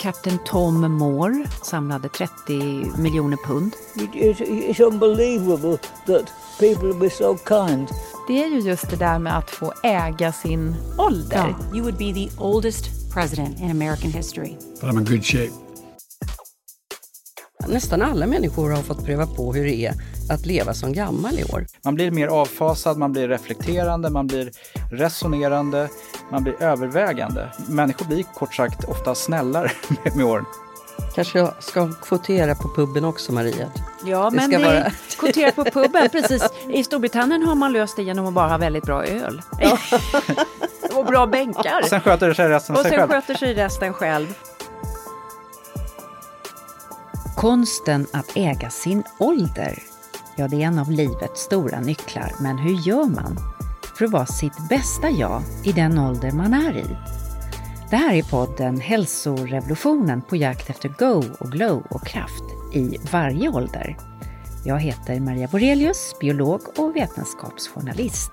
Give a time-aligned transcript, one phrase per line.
[0.00, 3.72] Kapten Tom Moore samlade 30 miljoner pund.
[4.14, 7.88] It's, it's unbelievable that people be so kind.
[8.28, 11.36] Det är ju just det där med att få äga sin ålder.
[11.36, 11.76] Yeah.
[11.76, 14.56] You would be the oldest president in American history.
[14.80, 15.52] But I'm in good shape.
[17.68, 19.94] Nästan alla människor har fått pröva på hur det är
[20.30, 21.66] att leva som gammal i år.
[21.84, 24.50] Man blir mer avfasad, man blir reflekterande, man blir
[24.92, 25.88] resonerande,
[26.30, 27.48] man blir övervägande.
[27.68, 29.70] Människor blir kort sagt ofta snällare
[30.14, 30.44] med åren.
[31.14, 33.66] Kanske jag ska kvotera på puben också, Maria?
[34.04, 36.42] Ja, men ska det vara- kvotera på puben, precis.
[36.68, 39.42] I Storbritannien har man löst det genom att bara ha väldigt bra öl.
[40.94, 41.82] och bra bänkar.
[41.88, 43.10] Sen sköter sig resten Och sig sen själv.
[43.10, 44.34] sköter sig resten själv.
[47.36, 49.78] Konsten att äga sin ålder.
[50.40, 52.32] Ja, det är en av livets stora nycklar.
[52.40, 53.36] Men hur gör man
[53.94, 56.96] för att vara sitt bästa jag i den ålder man är i?
[57.90, 63.48] Det här är podden Hälsorevolutionen på jakt efter go och glow och kraft i varje
[63.48, 63.96] ålder.
[64.64, 68.32] Jag heter Maria Borelius, biolog och vetenskapsjournalist.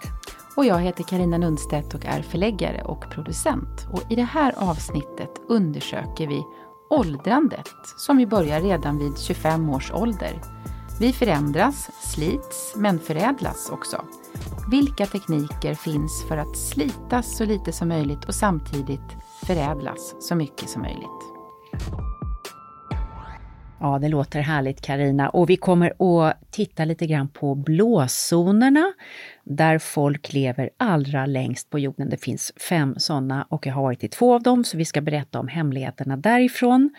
[0.55, 3.87] Och jag heter Karina Lundstedt och är förläggare och producent.
[3.91, 6.43] Och I det här avsnittet undersöker vi
[6.89, 10.41] åldrandet som vi börjar redan vid 25 års ålder.
[10.99, 14.05] Vi förändras, slits, men förädlas också.
[14.71, 20.69] Vilka tekniker finns för att slitas så lite som möjligt och samtidigt förädlas så mycket
[20.69, 21.37] som möjligt?
[23.79, 25.29] Ja, det låter härligt Karina.
[25.29, 25.93] Och vi kommer
[26.27, 28.93] att titta lite grann på blåzonerna
[29.43, 32.09] där folk lever allra längst på jorden.
[32.09, 35.01] Det finns fem sådana och jag har varit i två av dem så vi ska
[35.01, 36.89] berätta om hemligheterna därifrån.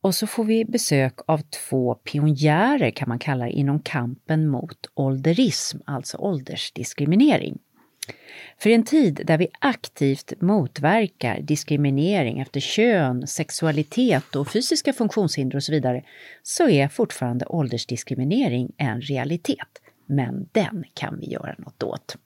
[0.00, 4.86] Och så får vi besök av två pionjärer kan man kalla det inom kampen mot
[4.94, 7.58] ålderism, alltså åldersdiskriminering.
[8.58, 15.62] För en tid där vi aktivt motverkar diskriminering efter kön, sexualitet och fysiska funktionshinder och
[15.62, 16.04] så vidare,
[16.42, 19.82] så är fortfarande åldersdiskriminering en realitet.
[20.06, 22.16] Men den kan vi göra något åt.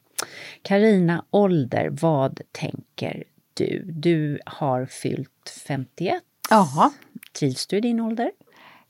[0.63, 3.25] Karina ålder, vad tänker
[3.55, 3.83] du?
[3.87, 6.23] Du har fyllt 51.
[6.51, 6.91] Jaha.
[7.39, 8.31] Trivs du i din ålder?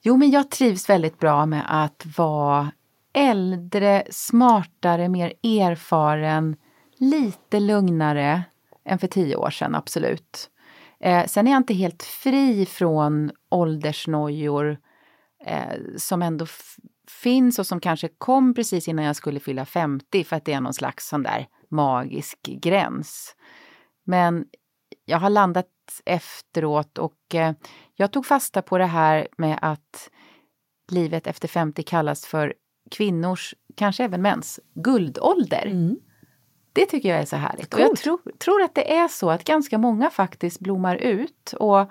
[0.00, 2.72] Jo, men jag trivs väldigt bra med att vara
[3.12, 6.56] äldre, smartare, mer erfaren,
[6.96, 8.42] lite lugnare
[8.84, 10.50] än för tio år sedan, absolut.
[11.00, 14.78] Eh, sen är jag inte helt fri från åldersnojor
[15.44, 16.46] eh, som ändå
[17.22, 20.60] finns och som kanske kom precis innan jag skulle fylla 50 för att det är
[20.60, 23.36] någon slags sån där magisk gräns.
[24.04, 24.44] Men
[25.04, 25.66] jag har landat
[26.04, 27.52] efteråt och eh,
[27.94, 30.10] jag tog fasta på det här med att
[30.90, 32.54] livet efter 50 kallas för
[32.90, 35.66] kvinnors, kanske även mäns, guldålder.
[36.72, 37.74] Det tycker jag är så härligt.
[37.74, 41.90] Och jag tror, tror att det är så att ganska många faktiskt blommar ut och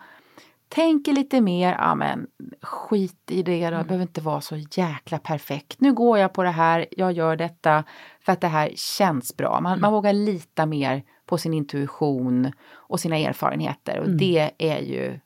[0.69, 2.27] tänker lite mer, ja men
[2.61, 5.81] skit i det, det behöver inte vara så jäkla perfekt.
[5.81, 7.83] Nu går jag på det här, jag gör detta
[8.19, 9.59] för att det här känns bra.
[9.61, 15.19] Man, man vågar lita mer på sin intuition och sina erfarenheter och det är ju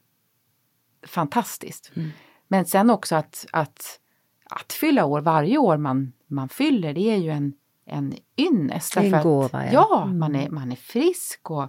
[1.08, 1.92] fantastiskt.
[2.48, 4.00] Men sen också att, att,
[4.50, 7.54] att fylla år varje år man, man fyller, det är ju en,
[7.86, 8.98] en ynnest.
[8.98, 9.72] En gåva, ja.
[9.74, 10.20] Ja, Mm.
[10.20, 11.68] man, är, man är frisk och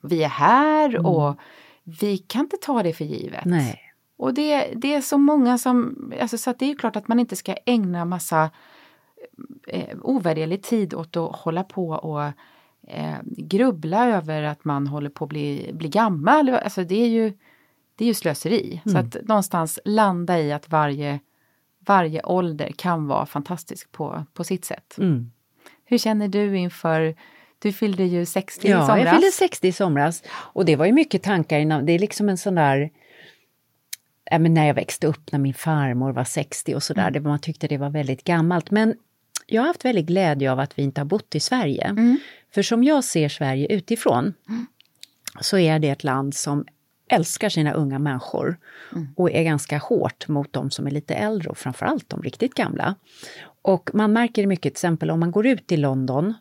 [0.00, 1.36] vi är här och
[1.84, 3.44] vi kan inte ta det för givet.
[3.44, 3.80] Nej.
[4.16, 7.18] Och det, det är så många som, alltså så det är ju klart att man
[7.20, 8.50] inte ska ägna massa
[9.66, 12.32] eh, ovärderlig tid åt att hålla på och
[12.88, 16.48] eh, grubbla över att man håller på att bli, bli gammal.
[16.48, 17.32] Alltså det är ju,
[17.96, 18.80] det är ju slöseri.
[18.84, 21.20] Så att någonstans landa i att varje,
[21.86, 24.94] varje ålder kan vara fantastisk på, på sitt sätt.
[24.98, 25.30] Mm.
[25.84, 27.14] Hur känner du inför,
[27.58, 29.04] du fyllde ju 60 i Ja, somras.
[29.04, 30.22] jag fyllde 60 i somras.
[30.30, 31.86] Och det var ju mycket tankar innan.
[31.86, 32.90] Det är liksom en sån där...
[34.30, 37.10] Ja, men när jag växte upp, när min farmor var 60 och sådär.
[37.10, 38.70] Det, man tyckte det var väldigt gammalt.
[38.70, 38.94] Men
[39.46, 42.18] jag har haft väldigt glädje av att vi inte har bott i Sverige.
[42.50, 44.34] För som jag ser Sverige utifrån
[45.40, 46.64] så är det ett land som
[47.08, 48.58] älskar sina unga människor
[49.16, 52.94] och är ganska hårt mot de som är lite äldre och framförallt de riktigt gamla.
[53.62, 56.34] Och man märker det mycket, till exempel om man går ut i London,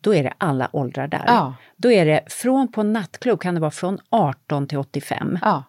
[0.00, 1.24] då är det alla åldrar där.
[1.26, 1.54] Ja.
[1.76, 5.64] Då är det från på nattklubb kan det vara från 18 till 85 Ja.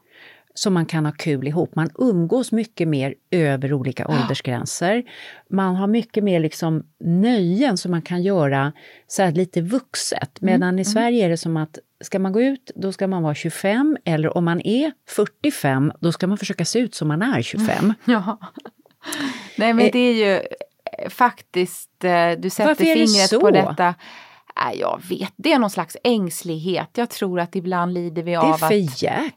[0.57, 1.75] Så man kan ha kul ihop.
[1.75, 5.03] Man umgås mycket mer över olika åldersgränser.
[5.49, 8.73] Man har mycket mer liksom nöjen som man kan göra
[9.07, 10.41] så här lite vuxet.
[10.41, 13.35] Medan i Sverige är det som att ska man gå ut, då ska man vara
[13.35, 17.41] 25 eller om man är 45, då ska man försöka se ut som man är
[17.41, 17.93] 25.
[18.05, 18.39] Ja.
[19.57, 20.41] Nej men Eh, det är ju
[21.09, 23.95] faktiskt, eh, du sätter fingret på detta.
[24.63, 26.89] Nej, jag vet, det är någon slags ängslighet.
[26.93, 28.71] Jag tror att ibland lider vi av att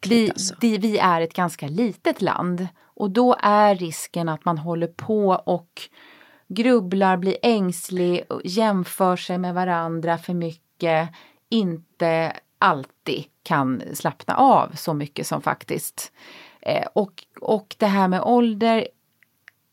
[0.08, 0.54] vi, alltså.
[0.60, 2.68] vi är ett ganska litet land.
[2.82, 5.82] Och då är risken att man håller på och
[6.48, 11.08] grubblar, blir ängslig, jämför sig med varandra för mycket,
[11.48, 16.12] inte alltid kan slappna av så mycket som faktiskt.
[16.60, 18.88] Eh, och, och det här med ålder,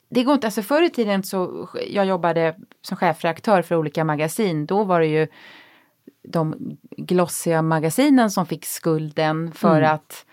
[0.10, 4.66] det går inte, alltså förr i tiden så, jag jobbade som chefredaktör för olika magasin,
[4.66, 5.28] då var det ju
[6.24, 9.94] de glossiga magasinen som fick skulden för Mm.
[9.94, 10.26] att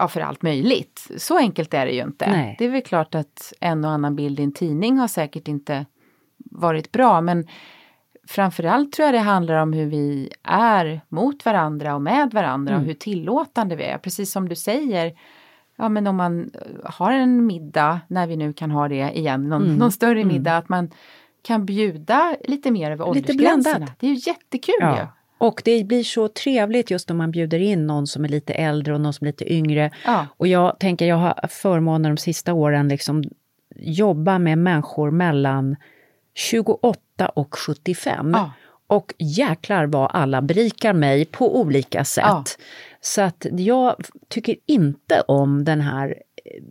[0.00, 1.10] Ja, för allt möjligt.
[1.16, 2.30] Så enkelt är det ju inte.
[2.30, 2.56] Nej.
[2.58, 5.86] Det är väl klart att en och annan bild i en tidning har säkert inte
[6.50, 7.46] varit bra, men
[8.28, 12.82] framförallt tror jag det handlar om hur vi är mot varandra och med varandra Mm.
[12.82, 13.98] och hur tillåtande vi är.
[13.98, 15.12] Precis som du säger,
[15.78, 19.48] ja men om man eh, har en middag, när vi nu kan ha det igen,
[19.48, 19.76] någon, Mm.
[19.76, 20.28] någon större Mm.
[20.28, 20.90] middag, att man
[21.42, 23.76] kan bjuda lite mer över Lite åldersgränserna.
[23.76, 24.00] blandat.
[24.00, 24.86] Det är ju jättekul ju.
[24.86, 25.08] Ja.
[25.38, 28.94] Och det blir så trevligt just om man bjuder in någon som är lite äldre
[28.94, 29.90] och någon som är lite yngre.
[30.04, 30.26] Ja.
[30.36, 33.24] Och jag tänker, jag har förmånen de sista åren liksom
[33.76, 35.76] jobba med människor mellan
[36.34, 38.30] 28 och 75.
[38.34, 38.50] Ja.
[38.86, 42.24] Och jäklar vad alla berikar mig på olika sätt.
[42.26, 42.44] Ja.
[43.00, 43.96] Så att jag
[44.28, 46.62] tycker inte om den här eh,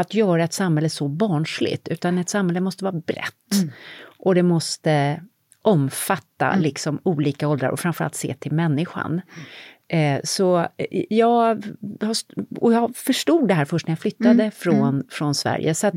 [0.00, 3.52] att göra ett samhälle så barnsligt, utan ett samhälle måste vara brett.
[3.52, 3.72] Mm.
[4.18, 5.22] Och det måste
[5.62, 9.20] omfatta liksom olika åldrar och framförallt se till människan.
[9.88, 11.64] Eh, så eh, jag,
[12.00, 12.16] har
[12.60, 15.74] och jag förstod det här först när jag flyttade Mm, från, från Sverige.
[15.74, 15.94] Så att,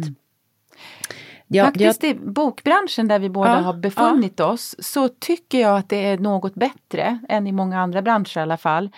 [1.47, 5.89] jag, Faktiskt i bokbranschen där vi båda Ja, har befunnit oss så tycker jag att
[5.89, 8.89] det är något bättre än i många andra branscher i alla fall.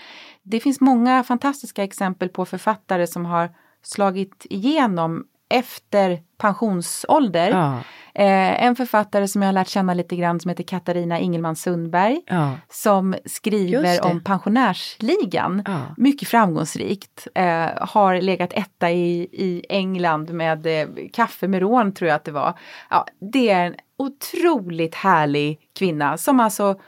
[0.50, 3.50] Det finns många fantastiska exempel på författare som har
[3.84, 7.52] slagit igenom efter pensionsålder.
[7.52, 7.80] ja,
[8.20, 12.22] Eh, en författare som jag har lärt känna lite grann som heter Katarina Ingelman Sundberg
[12.28, 15.64] ja, som skriver om pensionärsligan.
[15.66, 15.80] ja.
[15.98, 17.28] Mycket framgångsrikt.
[17.36, 22.26] Eh, har legat etta i, i England med eh, kaffe med rån tror jag att
[22.26, 22.54] det var.
[22.90, 26.80] Ja, det är en otroligt härlig kvinna som alltså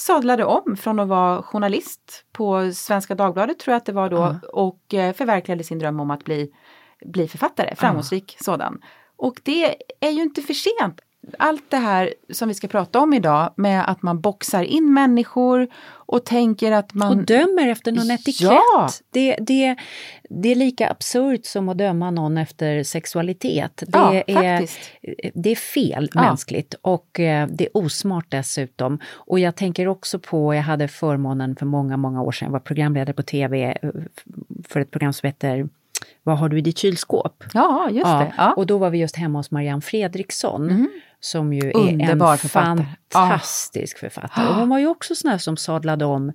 [0.00, 4.38] sadlade om från att vara journalist på Svenska Dagbladet tror jag att det var då
[4.52, 6.52] och eh, förverkligade sin dröm om att bli,
[7.04, 8.82] bli författare, framgångsrik sådan.
[9.16, 11.00] Och det är ju inte för sent.
[11.38, 15.68] Allt det här som vi ska prata om idag med att man boxar in människor
[15.92, 17.18] och tänker att man...
[17.18, 18.50] Och dömer efter någon etikett.
[18.50, 18.88] Ja.
[19.10, 19.76] Det, det,
[20.30, 23.82] det är lika absurt som att döma någon efter sexualitet.
[23.86, 24.90] Det, Ja, är, faktiskt.
[25.34, 26.20] det är fel Ja.
[26.20, 28.98] mänskligt och eh, det är osmart dessutom.
[29.12, 32.60] Och jag tänker också på, jag hade förmånen för många, många år sedan, jag var
[32.60, 33.90] programledare på tv eh,
[34.68, 35.68] för ett program som heter
[36.22, 37.44] Vad har du i ditt kylskåp?
[37.54, 38.32] Ja, just det.
[38.36, 38.52] Ja.
[38.56, 40.88] Och då var vi just hemma hos Marianne Fredriksson
[41.20, 42.84] som ju är Underbar en författare.
[43.12, 44.48] fantastisk författare.
[44.48, 46.32] Och hon var ju också sån här som sadlade om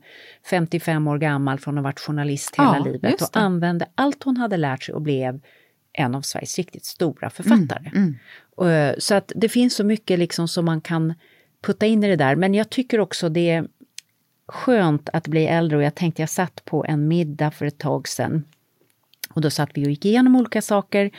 [0.50, 4.38] 55 år gammal från att ha varit journalist hela Ja, livet och använde allt hon
[4.38, 5.40] hade lärt sig och blev
[5.94, 7.90] en av Sveriges riktigt stora författare.
[7.96, 8.16] Mm,
[8.56, 11.14] Och, eh, Så att det finns så mycket liksom som man kan
[11.64, 12.36] putta in i det där.
[12.36, 13.68] Men jag tycker också det är
[14.48, 18.08] skönt att bli äldre och jag tänkte jag satt på en middag för ett tag
[18.08, 18.44] sedan
[19.30, 21.12] och då satt vi och gick igenom olika saker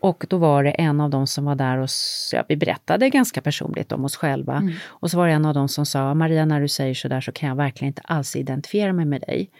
[0.00, 1.88] och då var det en av dem som var där och
[2.32, 4.70] ja, vi berättade ganska personligt om oss själva.
[4.84, 7.20] Och så var det en av dem som sa, Maria när du säger så där
[7.20, 9.50] så kan jag verkligen inte alls identifiera mig med dig.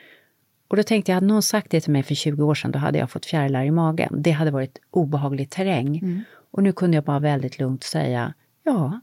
[0.68, 2.78] Och då tänkte jag, hade någon sagt det till mig för 20 år sedan, då
[2.78, 4.22] hade jag fått fjärilar i magen.
[4.22, 6.24] Det hade varit obehaglig terräng.
[6.50, 9.00] Och nu kunde jag bara väldigt lugnt säga, ja,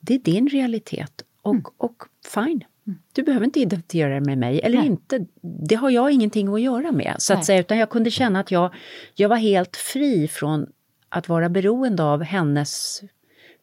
[0.00, 2.02] det är din realitet och, och
[2.34, 2.64] fine.
[3.12, 4.86] Du behöver inte identifiera dig med mig, eller Nej.
[4.86, 5.26] inte.
[5.68, 7.46] Det har jag ingenting att göra med, så att Nej.
[7.46, 7.60] säga.
[7.60, 8.74] Utan jag kunde känna att jag,
[9.14, 10.66] jag var helt fri från
[11.08, 13.02] att vara beroende av hennes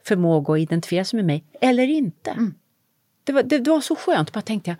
[0.03, 2.51] förmåga att identifiera sig med mig, eller inte.
[3.23, 4.77] Det, var, det, det var så skönt, bara tänkte jag,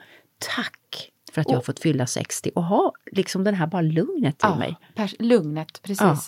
[0.56, 4.44] tack för att jag har fått fylla 60 och ha liksom den här bara lugnet
[4.44, 4.76] i mig.
[4.96, 6.02] pers- lugnet, precis.
[6.02, 6.20] Ja.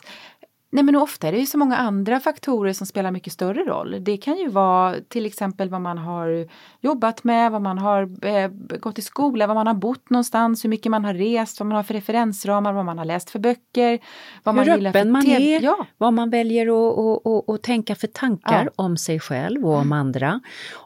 [0.70, 3.96] Nej men ofta är det ju så många andra faktorer som spelar mycket större roll.
[4.00, 6.48] Det kan ju vara till exempel vad man har
[6.82, 8.48] jobbat med, vad man har eh,
[8.80, 11.76] gått i skola, vad man har bott någonstans, hur mycket man har rest, vad man
[11.76, 14.00] har för referensramar, vad man har läst för böcker.
[14.44, 17.96] Vad Hur man öppen man är, Ja, vad man väljer att, att, att, att tänka
[17.96, 18.84] för tankar Ja.
[18.84, 20.42] om sig själv och om andra.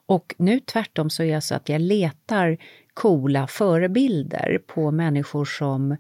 [0.05, 2.57] Och nu tvärtom så är jag så att jag letar
[2.93, 5.97] coola förebilder på människor som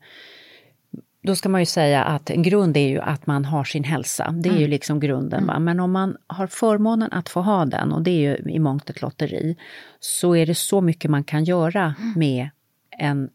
[1.21, 4.31] då ska man ju säga att en grund är ju att man har sin hälsa.
[4.31, 5.47] Det är ju liksom grunden.
[5.47, 5.59] Va?
[5.59, 8.89] Men om man har förmånen att få ha den, och det är ju i mångt
[8.89, 9.57] ett lotteri,
[9.99, 12.49] så är det så mycket man kan göra med,
[12.89, 13.29] en,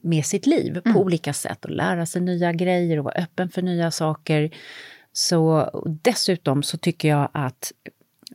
[0.00, 1.64] med sitt liv på olika sätt.
[1.64, 4.50] Och lära sig nya grejer och vara öppen för nya saker.
[5.12, 5.70] Så
[6.02, 7.72] dessutom så tycker jag att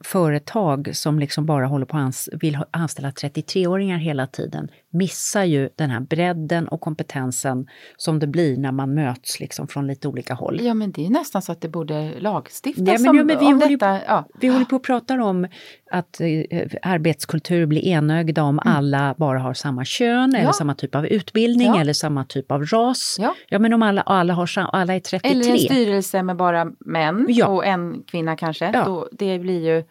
[0.03, 5.89] företag som liksom bara håller på ans vill anställa 33-åringar hela tiden missar ju den
[5.89, 7.67] här bredden och kompetensen
[7.97, 10.59] som det blir när man möts liksom från lite olika håll.
[10.61, 13.39] Ja men det är nästan så att det borde lagstiftas Ja, men- om, ja, men
[13.39, 13.99] vi om håller detta.
[14.07, 14.25] Ja.
[14.39, 15.47] Vi håller på att prata om
[15.91, 20.45] att eh, arbetskultur blir enögda om alla bara har samma kön eller Mm.
[20.45, 20.53] Ja.
[20.53, 23.15] samma typ av utbildning eller samma typ av ras.
[23.19, 23.35] Ja.
[23.49, 25.31] ja men om alla, alla, har, alla är 33.
[25.31, 28.71] Eller en styrelse med bara män och en kvinna kanske.
[28.73, 28.85] Ja.
[28.85, 29.83] Då, det blir ju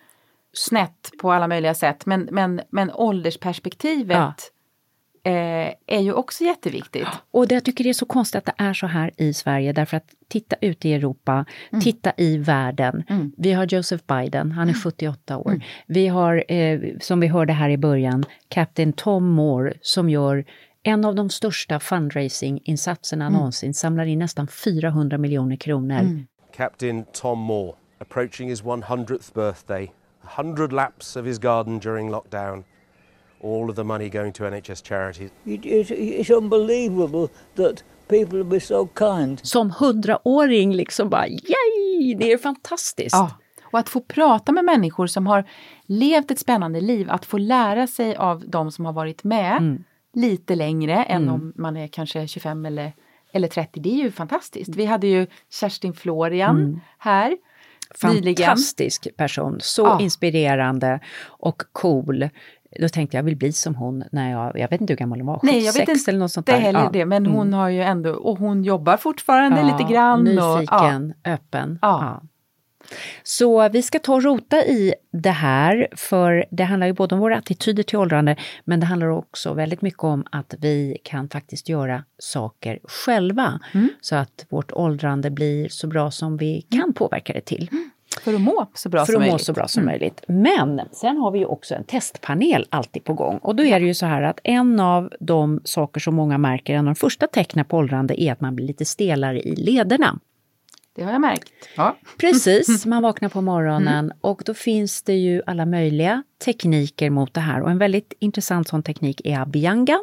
[0.53, 2.07] snett på alla möjliga sätt.
[2.07, 4.53] Men, men, men åldersperspektivet
[5.25, 5.33] eh,
[5.87, 7.09] är ju också jätteviktigt.
[7.31, 9.73] Och det jag tycker det är så konstigt att det är så här i Sverige
[9.73, 11.83] därför att titta ut i Europa, Mm.
[11.83, 13.03] titta i världen.
[13.37, 14.81] Vi har Joseph Biden, han är Mm.
[14.83, 15.61] 78 år.
[15.87, 20.45] Vi har, eh, som vi hörde här i början, Captain Tom Moore som gör
[20.83, 23.33] en av de största fundraising-insatserna Mm.
[23.33, 26.25] någonsin, samlar in nästan 400 miljoner kronor.
[26.57, 29.91] Captain Tom Moore, approaching his 100th birthday,
[30.37, 32.65] 100 laps of his garden during lockdown,
[33.45, 35.31] all of the money going to NHS charities.
[35.45, 39.41] It, it, it's unbelievable that people be so kind.
[39.43, 43.13] Som hundraåring liksom bara, yay, det är fantastiskt!
[43.17, 43.31] Ja.
[43.73, 45.45] Och att få prata med människor som har
[45.87, 49.85] levt ett spännande liv, att få lära sig av de som har varit med Mm.
[50.15, 52.93] lite längre än om man är kanske 25 eller,
[53.33, 53.81] eller 30.
[53.81, 54.77] Det är ju fantastiskt.
[54.77, 55.27] Vi hade ju
[55.61, 56.81] Kerstin Florian Mm.
[56.99, 57.37] här
[58.05, 58.47] nyligen.
[58.47, 60.01] Fantastisk person, så Ja.
[60.01, 62.29] inspirerande och cool.
[62.81, 65.19] Då tänkte jag, jag vill bli som hon när jag, jag vet inte hur gammal
[65.21, 66.59] hon var, 76 Nej, jag vet inte eller något sånt det där.
[66.61, 66.91] heller Ja.
[66.93, 70.39] det, men hon har ju ändå, och hon jobbar fortfarande Ja, lite grann.
[70.39, 70.59] Och.
[70.59, 71.79] Nyfiken, öppen.
[71.83, 72.23] Ja.
[73.23, 77.21] Så vi ska ta och rota i det här, för det handlar ju både om
[77.21, 81.69] våra attityder till åldrande, men det handlar också väldigt mycket om att vi kan faktiskt
[81.69, 83.89] göra saker själva, Mm.
[84.01, 87.71] så att vårt åldrande blir så bra som vi kan påverka det till.
[88.25, 89.47] För att må så bra för som att må möjligt.
[89.47, 90.25] så bra som möjligt.
[90.29, 93.39] Men sen har vi ju också en testpanel alltid på gång.
[93.43, 96.75] Och då är det ju så här att en av de saker som många märker,
[96.75, 100.19] en av de första tecknen på åldrande, är att man blir lite stelare i lederna.
[100.97, 101.53] Det har jag märkt.
[101.77, 101.97] Ja.
[102.19, 107.41] Precis, man vaknar på morgonen och då finns det ju alla möjliga tekniker mot det
[107.41, 107.61] här.
[107.63, 110.01] Och en väldigt intressant sån teknik är Abhyanga.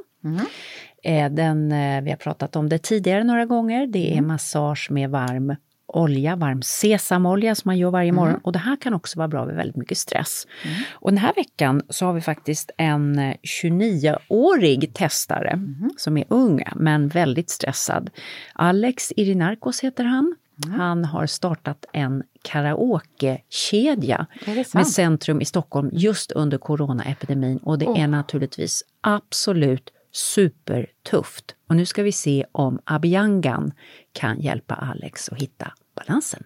[1.04, 3.88] Eh, Den, eh, vi har pratat om det tidigare några gånger.
[3.88, 5.56] Det är massage med varm
[5.90, 8.40] olja, varm sesamolja som man gör varje morgon.
[8.44, 10.48] Och det här kan också vara bra vid väldigt mycket stress.
[10.92, 15.60] Och den här veckan så har vi faktiskt en eh, 29-årig testare
[15.98, 18.10] som är ung men väldigt stressad.
[18.54, 20.36] Alex Irinarkos heter han.
[20.66, 24.26] Han har startat en karaokekedja
[24.74, 31.56] med centrum i Stockholm just under coronaepidemin och det är naturligtvis absolut supertufft.
[31.70, 33.72] Och nu ska vi se om Abhyangan
[34.12, 36.44] kan hjälpa Alex att hitta balansen.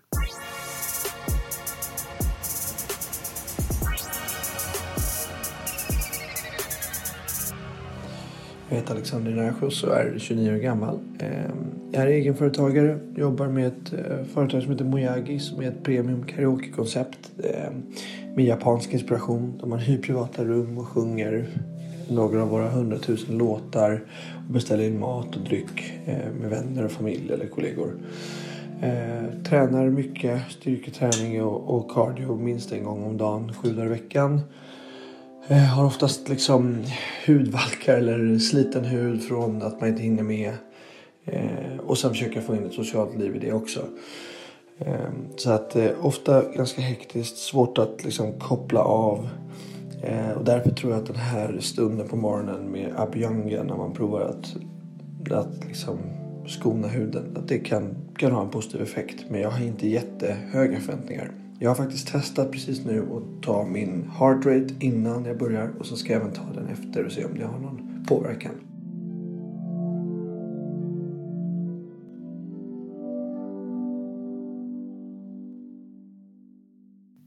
[8.71, 10.99] Jag heter Alexander Närskjuts och är 29 år gammal.
[11.19, 11.51] Ehm,
[11.91, 16.23] jag är egenföretagare, jobbar med ett eh, företag som heter Mojagi som är ett premium
[16.25, 17.83] karaokekoncept ehm,
[18.35, 19.57] med japansk inspiration.
[19.59, 21.47] Där man hyr privata rum och sjunger
[22.09, 24.03] några av våra hundratusen låtar
[24.47, 27.93] och beställer in mat och dryck eh, med vänner och familj eller kollegor.
[28.81, 33.89] Eh, tränar mycket styrketräning och, och cardio minst en gång om dagen, sju dagar i
[33.89, 34.41] veckan.
[35.51, 36.83] Eh, har oftast liksom
[37.27, 40.53] hudvalkar eller sliten hud från att man inte hinner med.
[41.25, 43.81] Eh, och sen försöker jag få in ett socialt liv i det också.
[44.79, 49.29] Ehm, så att eh, ofta ganska hektiskt, svårt att liksom koppla av.
[50.37, 54.21] Och därför tror jag att den här stunden på morgonen med Abhyanga när man provar
[54.21, 54.55] att,
[55.31, 55.97] att liksom
[56.47, 59.25] skona huden, att det kan, kan ha en positiv effekt.
[59.29, 61.40] Men jag har inte jättehöga förväntningar.
[61.63, 65.85] Jag har faktiskt testat precis nu att ta min heart rate innan jag börjar och
[65.85, 68.51] så ska jag även ta den efter och se om det har någon påverkan.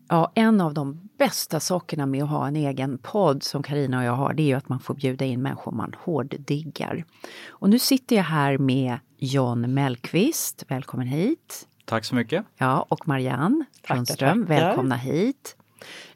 [0.09, 4.05] Ja, en av de bästa sakerna med att ha en egen podd som Karina och
[4.05, 7.05] jag har, det är ju att man får bjuda in människor man hårddiggar.
[7.49, 11.69] Och nu sitter jag här med John Mellqvist, välkommen hit.
[11.85, 12.45] Tack så mycket.
[12.57, 14.35] Ja, och Marianne tackar.
[14.35, 15.57] välkomna hit.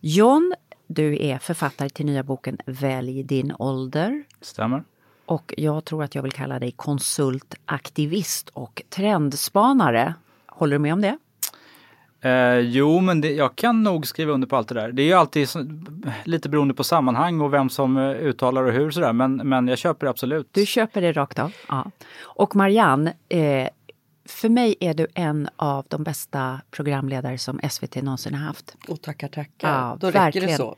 [0.00, 0.54] John,
[0.86, 4.24] du är författare till nya boken Välj din ålder.
[4.40, 4.84] Stämmer.
[5.26, 10.14] Och jag tror att jag vill kalla dig konsult, aktivist och trendspanare.
[10.46, 11.18] Håller du med om det?
[12.20, 14.92] Eh, jo, men det, jag kan nog skriva under på allt det där.
[14.92, 15.64] Det är ju alltid så,
[16.24, 19.12] lite beroende på sammanhang och vem som eh, uttalar och hur sådär.
[19.12, 20.48] Men, men jag köper det absolut.
[20.52, 21.52] Du köper det rakt av?
[21.68, 21.90] Ja.
[22.22, 23.68] Och Marianne, eh,
[24.28, 28.76] för mig är du en av de bästa programledare som SVT någonsin har haft.
[28.88, 29.68] Och tackar, tackar.
[29.68, 30.48] Ja, Då räcker verkligen.
[30.48, 30.68] det så.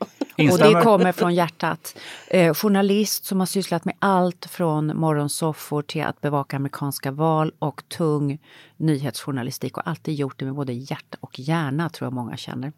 [0.51, 1.97] Och det kommer från hjärtat.
[2.27, 7.83] Eh, journalist som har sysslat med allt från morgonsoffor till att bevaka amerikanska val och
[7.89, 8.39] tung
[8.77, 12.71] nyhetsjournalistik och alltid gjort det med både hjärta och hjärna tror jag många känner.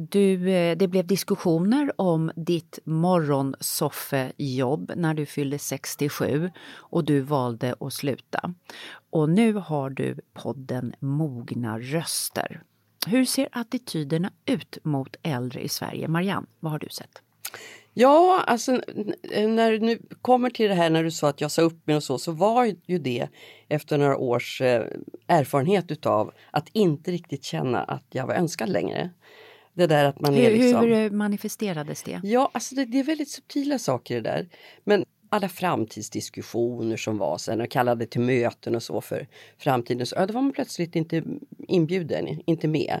[0.00, 7.74] Du, eh, det blev diskussioner om ditt morgonsoffejobb när du fyllde 67 och du valde
[7.80, 8.54] att sluta.
[9.10, 12.62] Och nu har du podden Mogna röster.
[13.06, 16.08] Hur ser attityderna ut mot äldre i Sverige?
[16.08, 17.22] Marianne, vad har du sett?
[17.94, 18.72] Ja, alltså
[19.32, 22.02] när du kommer till det här när du sa att jag sa upp mig och
[22.02, 23.28] så, så var ju det
[23.68, 24.86] efter några års eh,
[25.26, 29.10] erfarenhet utav att inte riktigt känna att jag var önskad längre.
[29.78, 30.84] Det där att man är Hur, liksom...
[30.84, 32.20] hur manifesterades det?
[32.24, 34.48] Ja, alltså det, det är väldigt subtila saker det där.
[34.84, 39.26] Men alla framtidsdiskussioner som var sen och kallade till möten och så för
[39.58, 41.22] framtiden, så, ja, då var man plötsligt inte
[41.68, 43.00] inbjuden, inte med.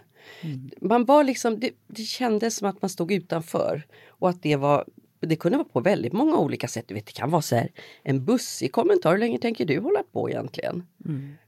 [0.80, 4.84] Man var liksom, det, det kändes som att man stod utanför och att det var
[5.20, 6.84] det kunde vara på väldigt många olika sätt.
[6.88, 7.70] Du vet, det kan vara så här,
[8.02, 10.86] en bussig kommentar, hur länge tänker du hålla på egentligen?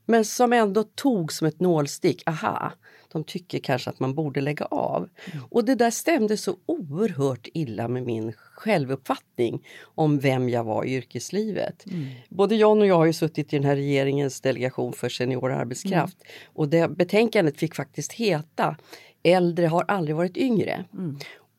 [0.06, 2.72] Men som ändå tog som ett nålstick, aha,
[3.12, 5.08] de tycker kanske att man borde lägga av.
[5.50, 10.94] Och det där stämde så oerhört illa med min självuppfattning om vem jag var i
[10.94, 11.84] yrkeslivet.
[12.28, 16.16] Både John och jag har ju suttit i den här regeringens delegation för senior arbetskraft
[16.44, 18.76] och det betänkandet fick faktiskt heta
[19.22, 20.84] Äldre har aldrig varit yngre.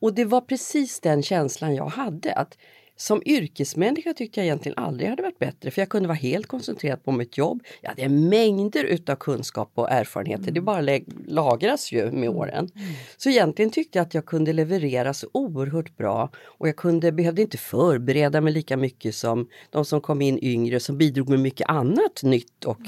[0.00, 2.34] Och det var precis den känslan jag hade.
[2.34, 2.58] att
[3.02, 7.04] som yrkesmänniska tyckte jag egentligen aldrig hade varit bättre för jag kunde vara helt koncentrerad
[7.04, 7.62] på mitt jobb.
[7.80, 12.68] Jag hade mängder utav kunskap och erfarenheter, det bara lagras ju med åren.
[13.16, 17.42] Så egentligen tyckte jag att jag kunde leverera så oerhört bra och jag kunde, behövde
[17.42, 21.68] inte förbereda mig lika mycket som de som kom in yngre som bidrog med mycket
[21.68, 22.80] annat nytt och,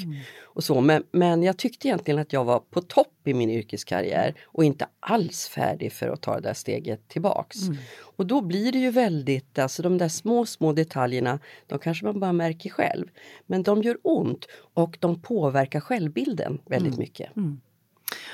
[0.54, 0.80] och så.
[0.80, 4.86] Men, men jag tyckte egentligen att jag var på topp i min yrkeskarriär och inte
[5.00, 7.56] alls färdig för att ta det där steget tillbaks.
[8.16, 12.20] Och då blir det ju väldigt, alltså de där små, små detaljerna, de kanske man
[12.20, 13.06] bara märker själv.
[13.46, 17.30] Men de gör ont och de påverkar självbilden väldigt mycket.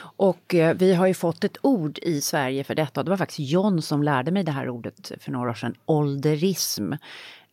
[0.00, 3.02] Och eh, vi har ju fått ett ord i Sverige för detta.
[3.02, 5.74] Det var faktiskt John som lärde mig det här ordet för några år sedan.
[5.86, 6.92] Ålderism.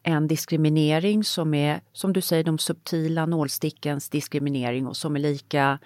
[0.04, 5.80] En diskriminering som är, som du säger, de subtila nålstickens diskriminering och som är lika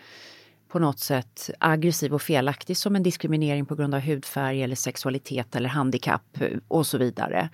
[0.72, 5.56] på något sätt aggressiv och felaktig som en diskriminering på grund av hudfärg eller sexualitet
[5.56, 7.50] eller handikapp och så vidare.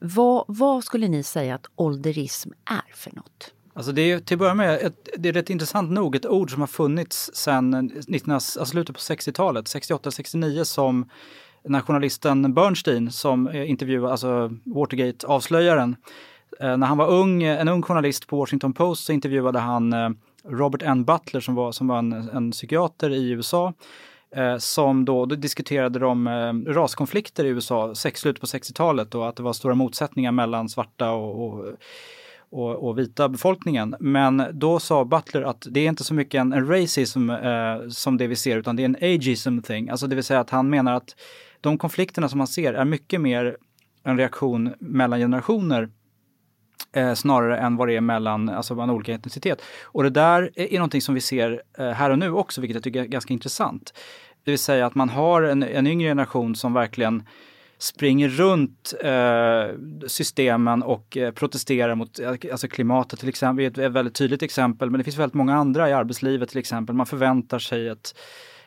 [0.00, 3.54] Vad, vad skulle ni säga att ålderism är för något?
[3.74, 6.50] Alltså det är till att börja med, ett, det är rätt intressant nog ett ord
[6.50, 11.08] som har funnits sedan 19, alltså slutet på 60-talet, 68-69 som
[11.64, 15.96] när journalisten Bernstein som eh, intervjuade, alltså Watergate-avslöjaren,
[16.60, 20.10] eh, när han var ung, en ung journalist på Washington Post så intervjuade han eh,
[20.44, 21.04] Robert N.
[21.04, 23.72] Butler som var, som var en, en psykiater i USA.
[24.36, 29.28] Eh, som då, då diskuterade de eh, raskonflikter i USA, sex, slutet på 60-talet och
[29.28, 31.74] att det var stora motsättningar mellan svarta och, och
[32.52, 33.94] och, och vita befolkningen.
[34.00, 38.16] Men då sa Butler att det är inte så mycket en, en racism eh, som
[38.16, 39.88] det vi ser utan det är en ageism thing.
[39.88, 41.16] Alltså det vill säga att han menar att
[41.60, 43.56] de konflikterna som man ser är mycket mer
[44.04, 45.88] en reaktion mellan generationer
[46.92, 49.62] eh, snarare än vad det är mellan, alltså mellan olika etnicitet.
[49.84, 52.84] Och det där är, någonting som vi ser eh, här och nu också, vilket jag
[52.84, 53.94] tycker är ganska intressant.
[54.44, 57.22] Det vill säga att man har en, en yngre generation som verkligen
[57.78, 63.56] springer runt eh, systemen och eh, protesterar mot eh, alltså klimatet till exempel.
[63.56, 66.48] Det är ett, ett väldigt tydligt exempel, men det finns väldigt många andra i arbetslivet
[66.48, 66.94] till exempel.
[66.96, 68.14] Man förväntar sig ett,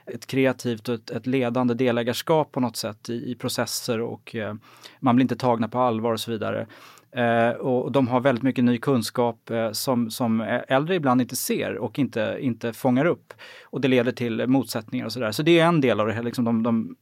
[0.06, 4.56] ett kreativt och ett, ett ledande delägarskap på något sätt i, i processer och eh,
[5.00, 6.68] man blir inte tagna på allvar och så vidare.
[7.12, 11.78] Eh, och de har väldigt mycket ny kunskap eh, som, som äldre ibland inte ser
[11.78, 13.34] och inte, inte fångar upp.
[13.64, 15.32] Och det leder till motsättningar och sådär.
[15.32, 16.96] Så det är en del av det här, liksom de, de,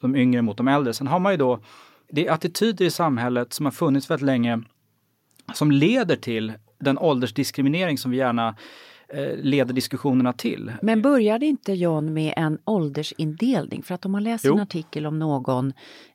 [0.00, 0.94] de yngre mot de äldre.
[0.94, 1.60] Sen har man ju då,
[2.10, 4.62] det är attityder i samhället som har funnits väldigt länge
[5.54, 8.56] som leder till den åldersdiskriminering som vi gärna
[9.36, 10.72] leder diskussionerna till.
[10.82, 13.82] Men började inte John med en åldersindelning?
[13.82, 14.54] För att om man läser Jo.
[14.54, 15.72] en artikel om någon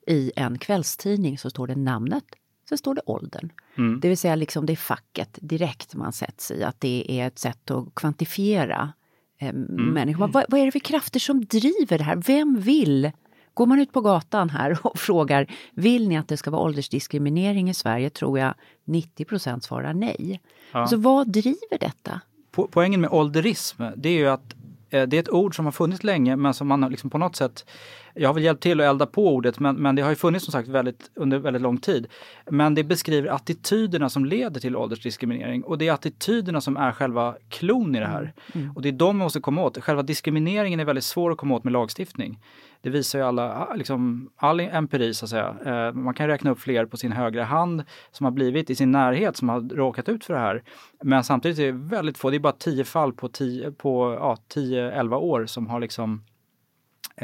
[0.07, 2.23] i en kvällstidning så står det namnet,
[2.69, 3.49] så står det åldern.
[3.77, 3.99] Mm.
[3.99, 7.39] Det vill säga liksom det är facket direkt man sätts i, att det är ett
[7.39, 8.93] sätt att kvantifiera
[9.39, 9.65] eh, Mm.
[9.85, 10.27] människor.
[10.27, 12.15] Vad, vad är det för krafter som driver det här?
[12.27, 13.11] Vem vill?
[13.53, 17.69] Går man ut på gatan här och frågar, vill ni att det ska vara åldersdiskriminering
[17.69, 18.09] i Sverige?
[18.09, 18.53] Tror jag
[18.85, 20.41] 90 procent svarar nej.
[20.73, 20.79] Ja.
[20.79, 22.21] Alltså vad driver detta?
[22.51, 24.55] Po- poängen med ålderism, det är ju att
[24.93, 27.35] Eh, det är ett ord som har funnits länge men som man liksom på något
[27.35, 27.65] sätt
[28.15, 30.45] jag har väl hjälpt till att elda på ordet men, men det har ju funnits
[30.45, 32.07] som sagt väldigt, under väldigt lång tid.
[32.49, 37.35] Men det beskriver attityderna som leder till åldersdiskriminering och det är attityderna som är själva
[37.49, 38.33] klon i det här.
[38.53, 38.71] Mm.
[38.75, 39.83] Och det är de man måste komma åt.
[39.83, 42.39] Själva diskrimineringen är väldigt svår att komma åt med lagstiftning.
[42.81, 45.55] Det visar ju alla, liksom, all empiri så att säga.
[45.65, 48.91] Eh, man kan räkna upp fler på sin högra hand som har blivit i sin
[48.91, 50.63] närhet som har råkat ut för det här.
[51.03, 54.37] Men samtidigt är det väldigt få, det är bara 10 fall på 10, på, ja,
[54.53, 56.23] 10-11 år som har liksom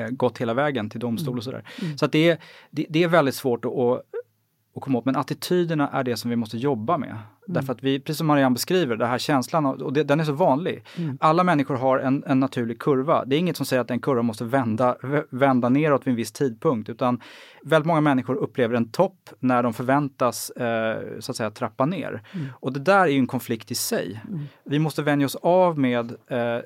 [0.10, 1.64] gått hela vägen till domstol och sådär.
[1.96, 2.38] Så att det, är,
[2.72, 5.06] det, det är väldigt svårt att, att, komma åt.
[5.06, 7.18] Men attityderna är det som vi måste jobba med.
[7.48, 10.34] Därför att vi, precis som Marianne beskriver, den här känslan, och det, den är så
[10.34, 10.84] vanlig.
[11.20, 13.26] Alla människor har en, en naturlig kurva.
[13.26, 14.98] Det är inget som säger att en kurva måste vända,
[15.30, 16.90] vända neråt vid en viss tidpunkt.
[16.90, 17.22] Utan
[17.64, 22.22] väldigt många människor upplever en topp när de förväntas eh, så att säga trappa ner.
[22.60, 24.22] Och det där är ju en konflikt i sig.
[24.64, 26.60] Vi måste vänja oss av med eh,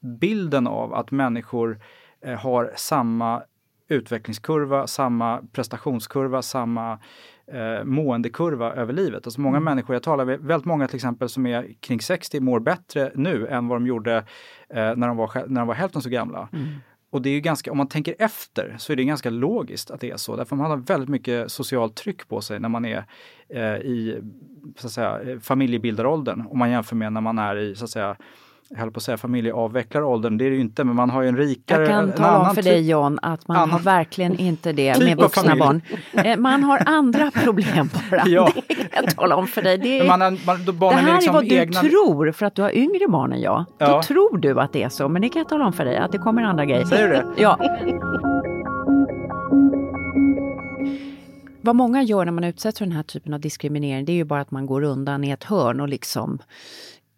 [0.00, 1.78] bilden av att människor eh,
[2.38, 3.42] har samma
[3.88, 6.98] utvecklingskurva, samma prestationskurva, samma
[7.52, 9.26] eh, måendekurva över livet.
[9.26, 12.60] Alltså många människor, jag talar med väldigt många till exempel som är kring 60 mår
[12.60, 14.16] bättre nu än vad de gjorde
[14.68, 16.48] eh, när, de var, när de var hälften så gamla.
[17.10, 20.00] Och det är ju ganska, om man tänker efter så är det ganska logiskt att
[20.00, 20.36] det är så.
[20.36, 23.04] Därför man har väldigt mycket socialt tryck på sig när man är
[23.48, 24.22] eh, i
[24.76, 26.46] så att säga, eh, familjebildaråldern.
[26.50, 28.16] Om man jämför med när man är i så att säga,
[28.70, 31.28] jag höll på att säga familjeavvecklaråldern, det är det ju inte, men man har ju
[31.28, 31.80] en rikare...
[31.80, 34.94] Jag kan tala om för typ- dig John att man har annan- verkligen inte det
[34.94, 35.80] Typ med vuxna barn.
[36.12, 38.22] Eh, Man har andra problem bara.
[38.26, 38.50] Ja.
[38.68, 39.78] Det kan jag tala om för dig.
[39.78, 41.80] Det, Men man, har- man, då det här är liksom är vad du egna...
[41.80, 43.64] tror för att du har yngre barn än jag.
[43.78, 44.02] Då Ja.
[44.02, 46.12] tror du att det är så, men det kan jag tala om för dig att
[46.12, 46.84] det kommer andra grejer.
[46.84, 47.24] Säger du det?
[47.42, 47.58] Ja.
[51.60, 54.24] Vad många gör när man utsätts för den här typen av diskriminering, det är ju
[54.24, 56.38] bara att man går undan i ett hörn och liksom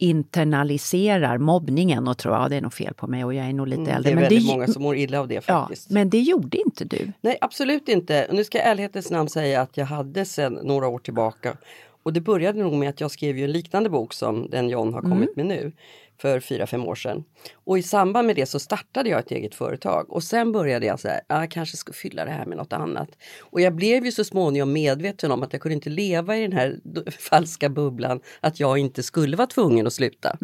[0.03, 3.69] internaliserar mobbningen och tror att det är nog fel på mig och jag är nog
[3.69, 4.11] lite Mm, äldre.
[4.11, 5.91] det är väldigt det, många som mår illa av det ja, faktiskt.
[5.91, 7.13] men det gjorde inte du.
[7.21, 8.27] Nej, absolut inte.
[8.29, 11.57] Och nu ska jag ärlighetens namn säga att jag hade sedan några år tillbaka
[12.03, 14.95] och det började nog med att jag skrev ju en liknande bok som den John
[14.95, 15.73] har kommit med nu
[16.21, 17.25] för fyra fem år sedan.
[17.55, 21.01] Och i samband med det så startade jag ett eget företag och sen började jag
[21.01, 23.09] så här, "Ah, jag kanske ska fylla det här med något annat.
[23.41, 26.53] Och jag blev ju så småningom medveten om att jag kunde inte leva i den
[26.53, 26.79] här
[27.19, 30.39] falska bubblan att jag inte skulle vara tvungen att sluta.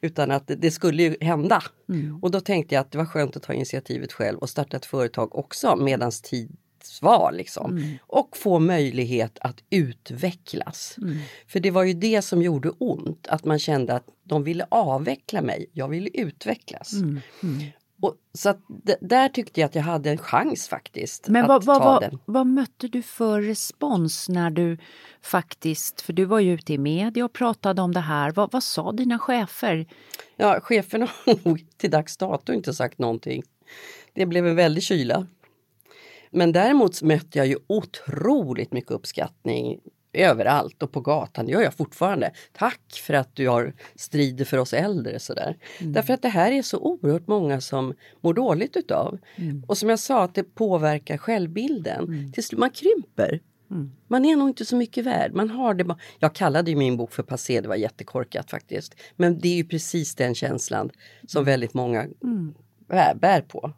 [0.00, 1.62] Utan att det- skulle ju hända.
[2.22, 4.86] Och då tänkte jag att det var skönt att ta initiativet själv och starta ett
[4.86, 6.56] företag också medans tid
[7.02, 7.98] var liksom.
[8.00, 10.96] Och få möjlighet att utvecklas.
[11.46, 15.42] För det var ju det som gjorde ont, att man kände att de ville avveckla
[15.42, 16.92] mig, jag ville utvecklas.
[18.02, 18.60] Och, så att
[19.00, 22.02] där tyckte jag att jag hade en chans faktiskt Men att vad, vad, ta vad,
[22.02, 22.18] den.
[22.24, 24.78] vad mötte du för respons när du
[25.22, 28.30] faktiskt, för du var ju ute i media och pratade om det här.
[28.30, 29.86] Vad, sa dina chefer?
[30.36, 33.42] Ja, chefen har nog till dags dato inte sagt någonting.
[34.14, 35.26] Det blev en väldig kyla.
[36.34, 39.80] Men däremot mötte jag ju otroligt mycket uppskattning
[40.12, 41.46] överallt och på gatan.
[41.46, 42.32] Det gör jag fortfarande.
[42.52, 45.18] Tack för att du har strider för oss äldre.
[45.18, 45.56] Sådär.
[45.80, 49.18] Därför att det här är så oerhört många som mår dåligt utav.
[49.66, 52.32] Och som jag sa, att det påverkar självbilden.
[52.32, 53.40] Till slut, man krymper.
[54.08, 55.32] Man är nog inte så mycket värd.
[55.34, 55.96] Man har det.
[56.18, 58.94] Jag kallade ju min bok för passé, det var jättekorkat faktiskt.
[59.16, 60.90] Men det är ju precis den känslan
[61.26, 62.06] som väldigt många
[62.88, 63.72] bär, bär på.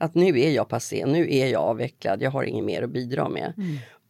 [0.00, 3.28] Att nu är jag passé, nu är jag avvecklad, jag har inget mer att bidra
[3.28, 3.52] med.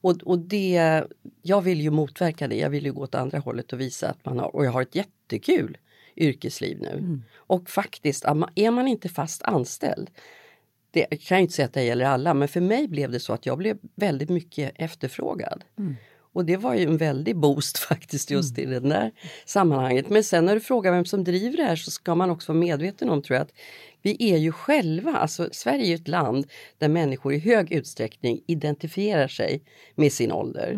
[0.01, 1.03] Och, och det,
[1.43, 4.25] jag vill ju motverka det, jag vill ju gå åt andra hållet och visa att
[4.25, 5.79] man har, och jag har ett jättekul
[6.17, 7.21] yrkesliv nu.
[7.37, 8.25] Och faktiskt,
[8.55, 10.11] är man inte fast anställd,
[10.91, 13.21] det jag kan jag inte säga att det gäller alla, men för mig blev det
[13.21, 15.65] så att jag blev väldigt mycket efterfrågad.
[16.33, 19.13] Och det var ju en väldig boost faktiskt just i det där
[19.47, 20.11] sammanhanget.
[20.11, 22.61] Men sen när du frågar vem som driver det här så ska man också vara
[22.61, 23.55] medveten om tror jag att
[24.03, 26.47] vi är ju själva, alltså Sverige är ju ett land
[26.79, 29.63] där människor i hög utsträckning identifierar sig
[29.95, 30.73] med sin ålder.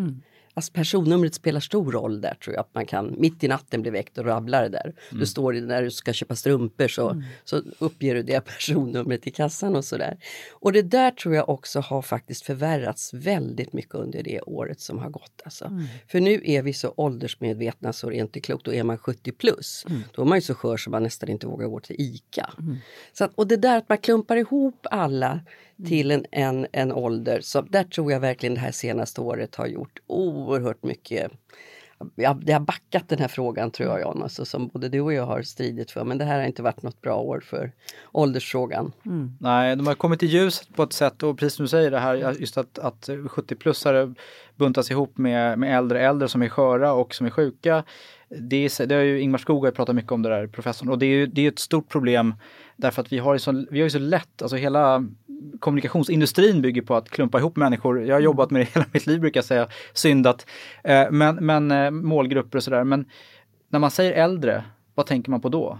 [0.55, 2.61] Alltså personnumret spelar stor roll där tror jag.
[2.61, 4.95] Att man kan mitt i natten bli väckt och rabbla det där.
[5.11, 9.77] Du står när du ska köpa strumpor så, så uppger du det personnumret i kassan
[9.77, 10.19] och sådär.
[10.53, 14.99] Och det där tror jag också har faktiskt förvärrats väldigt mycket under det året som
[14.99, 15.43] har gått.
[15.45, 15.81] Alltså.
[16.09, 18.65] För nu är vi så åldersmedvetna så det är inte klokt.
[18.65, 19.87] Då är man 70 plus.
[20.13, 22.51] Då är man ju så skör så man nästan inte vågar gå till ICA.
[23.13, 25.41] Så att, och det där att man klumpar ihop alla
[25.87, 27.41] till en, en, en ålder.
[27.41, 31.33] Så där tror jag verkligen det här senaste året har gjort oerhört mycket
[32.15, 35.13] ja, det har backat den här frågan tror jag Jan, alltså, som både du och
[35.13, 36.05] jag har stridit för.
[36.05, 37.73] Men det här har inte varit något bra år för
[38.13, 38.93] åldersfrågan.
[39.07, 39.37] Mm.
[39.41, 41.99] Nej, de har kommit i ljuset på ett sätt och precis som du säger det
[41.99, 44.15] här just att, att 70-plussare
[44.57, 47.85] buntas ihop med, med äldre äldre som är sköra och som är sjuka.
[48.29, 50.99] Det, är, det har ju Ingmar Skog har pratat mycket om det där, professorn, och
[50.99, 52.35] det är ju det är ett stort problem
[52.77, 55.05] därför att vi har ju så, vi har ju så lätt, alltså hela
[55.61, 58.05] kommunikationsindustrin bygger på att klumpa ihop människor.
[58.05, 60.47] Jag har jobbat med det hela mitt liv brukar jag säga, syndat.
[60.85, 62.85] Eh, men, men eh, målgrupper och sådär.
[62.85, 63.05] Men
[63.69, 64.65] när man säger äldre,
[64.95, 65.79] vad tänker man på då?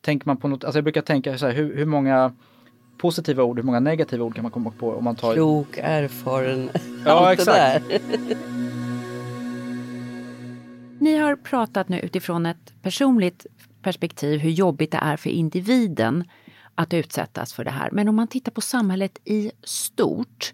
[0.00, 2.32] Tänker man på något, alltså jag brukar tänka så här, hur, hur många
[2.98, 5.34] positiva ord, hur många negativa ord kan man komma på om man tar...
[5.34, 6.70] Klok, erfaren,
[7.04, 7.88] ja, allt exakt.
[7.88, 8.36] det där.
[11.00, 13.46] Ni har pratat nu utifrån ett personligt
[13.82, 16.24] perspektiv hur jobbigt det är för individen
[16.76, 17.90] att utsättas för det här.
[17.90, 20.52] Men om man tittar på samhället i stort,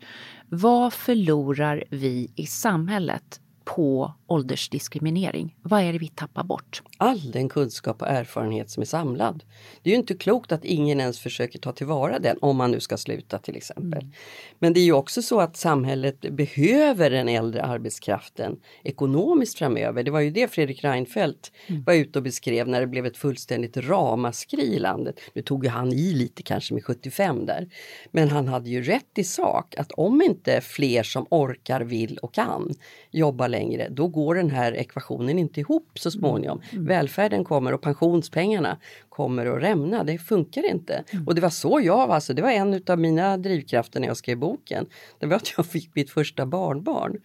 [0.49, 5.57] vad förlorar vi i samhället på åldersdiskriminering?
[5.63, 6.83] Vad är det vi tappar bort?
[7.03, 9.45] All den kunskap och erfarenhet som är samlad.
[9.83, 12.81] Det är ju inte klokt att ingen ens försöker ta tillvara den om man nu
[12.81, 14.03] ska sluta till exempel.
[14.03, 14.12] Mm.
[14.59, 20.03] Men det är ju också så att samhället behöver den äldre arbetskraften ekonomiskt framöver.
[20.03, 21.85] Det var ju det Fredrik Reinfeldt mm.
[21.85, 25.21] var ute och beskrev när det blev ett fullständigt ramaskri i landet.
[25.33, 27.69] Nu tog ju han i lite kanske med 75 där.
[28.11, 32.35] Men han hade ju rätt i sak att om inte fler som orkar, vill och
[32.35, 32.75] kan
[33.11, 36.62] jobba längre, då går den här ekvationen inte ihop så småningom.
[36.73, 36.91] Mm.
[36.92, 38.78] Välfärden kommer och pensionspengarna
[39.09, 40.05] kommer att rämna.
[40.05, 41.05] Det funkar inte.
[41.11, 41.26] Mm.
[41.26, 44.16] Och det var så jag var, alltså, det var en av mina drivkrafter när jag
[44.16, 44.87] skrev boken.
[45.18, 47.20] Det var att jag fick mitt första barnbarn.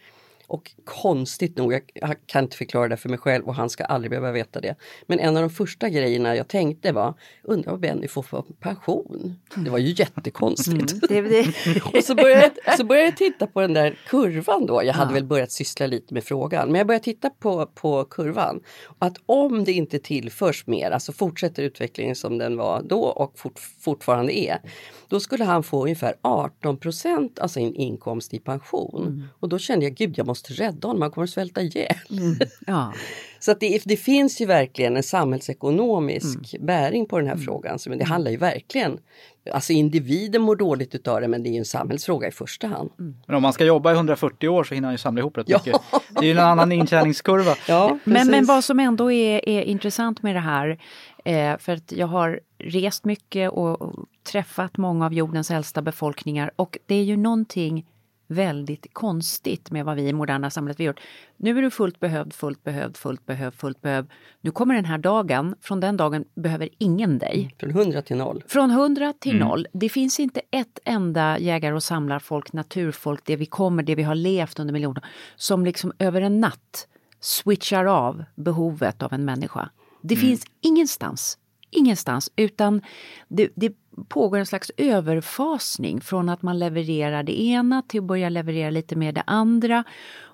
[0.47, 4.09] Och konstigt nog, jag kan inte förklara det för mig själv och han ska aldrig
[4.09, 4.75] behöva veta det.
[5.05, 9.39] Men en av de första grejerna jag tänkte var, undrar vad Benny får för pension?
[9.55, 11.09] Det var ju jättekonstigt.
[11.09, 11.81] Mm, det, det.
[11.97, 14.83] och så började, så började jag titta på den där kurvan då.
[14.83, 15.13] Jag hade ja.
[15.13, 16.67] väl börjat syssla lite med frågan.
[16.67, 18.61] Men jag började titta på, på kurvan.
[18.99, 23.59] Att om det inte tillförs mer, alltså fortsätter utvecklingen som den var då och fort,
[23.79, 24.59] fortfarande är.
[25.07, 29.01] Då skulle han få ungefär 18 procent av sin inkomst i pension.
[29.01, 29.23] Mm.
[29.39, 31.95] Och då kände jag, gud jag måste rädda honom, han kommer att svälta ihjäl.
[32.09, 32.39] Mm.
[32.67, 32.93] Ja.
[33.39, 36.65] Så att det, det, finns ju verkligen en samhällsekonomisk mm.
[36.65, 37.45] bäring på den här mm.
[37.45, 37.79] frågan.
[37.79, 38.07] Så det mm.
[38.07, 38.99] handlar ju verkligen,
[39.53, 42.89] alltså individen mår dåligt utav det men det är ju en samhällsfråga i första hand.
[42.99, 43.15] Mm.
[43.27, 45.49] Men om man ska jobba i 140 år så hinner han ju samla ihop rätt
[45.49, 45.61] ja.
[45.65, 45.81] mycket.
[46.09, 47.55] Det är ju en annan intjäningskurva.
[47.67, 50.79] Ja, men, men vad som ändå är, är intressant med det här,
[51.25, 56.51] eh, för att jag har rest mycket och, och träffat många av jordens äldsta befolkningar
[56.55, 57.85] och det är ju någonting
[58.27, 60.99] väldigt konstigt med vad vi i moderna samhället har gjort.
[61.37, 64.09] Nu är du fullt behövd, fullt behövd, fullt behövd, fullt behövd.
[64.41, 67.39] Nu kommer den här dagen, från den dagen behöver ingen dig.
[67.39, 68.43] Mm, från hundra till noll.
[68.47, 69.47] Från hundra till mm.
[69.47, 69.67] noll.
[69.73, 74.15] Det finns inte ett enda jägare och samlarfolk, naturfolk, det vi kommer, det vi har
[74.15, 76.87] levt under miljoner, som liksom över en natt
[77.19, 79.69] switchar av behovet av en människa.
[80.01, 80.27] Det mm.
[80.27, 81.37] finns ingenstans
[81.69, 82.81] ingenstans utan
[83.27, 83.73] det, det,
[84.07, 88.95] pågår en slags överfasning från att man levererar det ena till att börja leverera lite
[88.95, 89.83] mer det andra.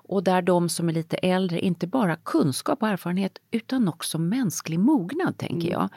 [0.06, 4.78] Och där de som är lite äldre, inte bara kunskap och erfarenhet utan också mänsklig
[4.78, 5.72] mognad, tänker mm.
[5.72, 5.88] jag.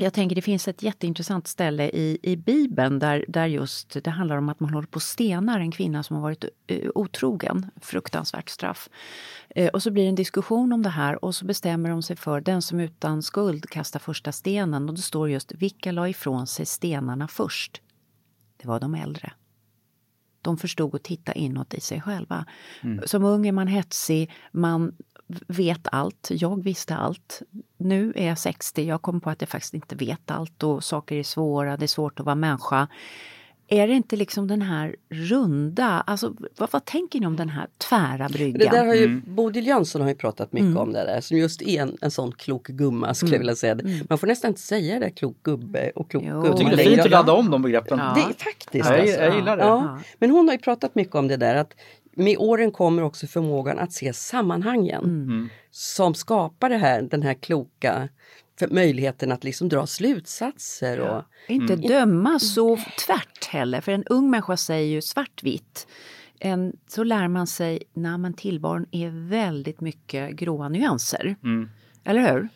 [0.00, 4.36] Jag tänker det finns ett jätteintressant ställe i, i Bibeln där, där just det handlar
[4.36, 7.70] om att man håller på stenar en kvinna som har varit uh, otrogen.
[7.80, 8.88] Fruktansvärt straff.
[9.58, 12.16] Uh, och så blir det en diskussion om det här och så bestämmer de sig
[12.16, 16.46] för den som utan skuld kastar första stenen och det står just vilka la ifrån
[16.46, 17.82] sig stenarna först?
[18.56, 19.32] Det var de äldre.
[20.42, 22.46] De förstod att titta inåt i sig själva.
[22.82, 23.06] Mm.
[23.06, 24.92] Som ung är man hetsig, man
[25.48, 26.28] vet allt.
[26.30, 27.42] Jag visste allt.
[27.76, 31.16] Nu är jag 60, jag kom på att jag faktiskt inte vet allt och saker
[31.16, 32.88] är svåra, det är svårt att vara människa.
[33.70, 37.66] Är det inte liksom den här runda, alltså vad, vad tänker ni om den här
[37.78, 38.58] tvära bryggan?
[38.58, 39.22] Det där har ju, mm.
[39.26, 40.78] Bodil Jönsson har ju pratat mycket mm.
[40.78, 43.34] om det där som just är en, en sån klok gumma skulle mm.
[43.34, 43.72] jag vilja säga.
[43.72, 44.06] Mm.
[44.08, 46.32] Man får nästan inte säga det, klok gubbe och klok jo.
[46.32, 46.46] gumma.
[46.46, 47.98] Jag tycker det är fint att ladda om de begreppen.
[47.98, 48.12] Ja.
[48.14, 48.90] Det är faktiskt.
[48.90, 49.62] Ja, jag, jag gillar det.
[49.62, 49.98] Ja.
[50.18, 51.74] Men hon har ju pratat mycket om det där att
[52.18, 55.22] med åren kommer också förmågan att se sammanhangen mm.
[55.22, 55.48] mm.
[55.70, 58.08] som skapar det här, den här kloka
[58.70, 61.00] möjligheten att liksom dra slutsatser.
[61.00, 61.24] Och, ja.
[61.48, 61.86] Inte mm.
[61.86, 62.76] döma så
[63.06, 65.86] tvärt heller, för en ung människa säger ju svartvitt.
[66.40, 71.36] En, så lär man sig, när man tillvaron är väldigt mycket gråa nyanser.
[71.44, 71.70] Mm.
[72.04, 72.48] Eller hur?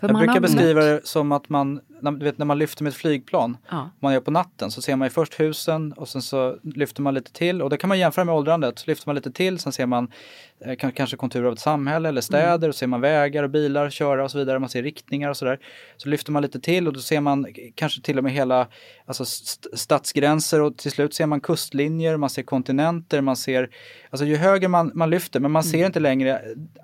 [0.00, 2.90] För jag brukar beskriva det som att man när, du vet, när man lyfter med
[2.90, 3.90] ett flygplan, Ja.
[4.00, 7.14] man gör på natten, så ser man ju först husen och sen så lyfter man
[7.14, 8.78] lite till och det kan man jämföra med åldrandet.
[8.78, 10.10] Så lyfter man lite till, sen ser man
[10.94, 14.30] kanske konturer av ett samhälle eller städer och ser man vägar och bilar köra och
[14.30, 14.58] så vidare.
[14.58, 15.58] Man ser riktningar och sådär.
[15.96, 18.68] Så lyfter man lite till och då ser man kanske till och med hela
[19.06, 23.70] alltså st- stadsgränser och till slut ser man kustlinjer, man ser kontinenter, man ser
[24.10, 26.42] Alltså ju högre man, man lyfter, men man ser inte längre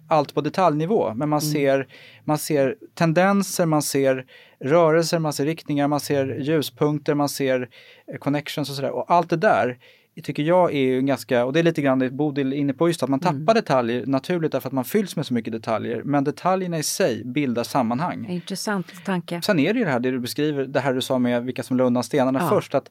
[0.08, 1.14] allt på detaljnivå.
[1.14, 1.86] Men man, ser,
[2.24, 4.26] man ser tendenser, man ser
[4.64, 7.68] rörelser, man ser riktningar, man ser ljuspunkter, man ser
[8.12, 8.90] eh, connections och sådär.
[8.90, 9.78] Och allt det där
[10.22, 12.88] tycker jag är ju ganska, och det är lite grann det Bodil är inne på
[12.88, 16.02] just att man tappar detaljer naturligt därför att man fylls med så mycket detaljer.
[16.04, 18.26] Men detaljerna i sig bildar sammanhang.
[18.28, 19.42] Intressant tanke.
[19.42, 21.62] Sen är det ju det här det du beskriver, det här du sa med vilka
[21.62, 22.48] som la undan stenarna Ja.
[22.48, 22.74] först.
[22.74, 22.90] Att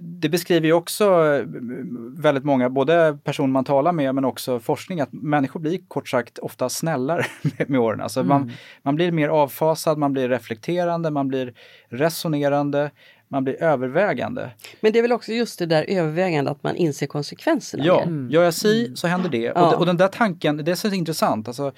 [0.00, 1.44] det beskriver ju också eh,
[2.16, 6.38] väldigt många, både personer man talar med men också forskning, att människor blir kort sagt
[6.38, 7.24] ofta snällare
[7.58, 8.00] med, med åren.
[8.00, 11.54] Alltså man, man blir mer avfasad, man blir reflekterande, man blir
[11.88, 12.90] resonerande,
[13.32, 14.50] man blir övervägande.
[14.80, 17.84] Men det är väl också just det där övervägande att man inser konsekvenserna.
[17.84, 18.30] Ja, mer.
[18.32, 19.50] gör jag si så händer det.
[19.52, 19.70] Och, Ja.
[19.70, 21.48] de- och den där tanken, det är så intressant.
[21.48, 21.72] Alltså,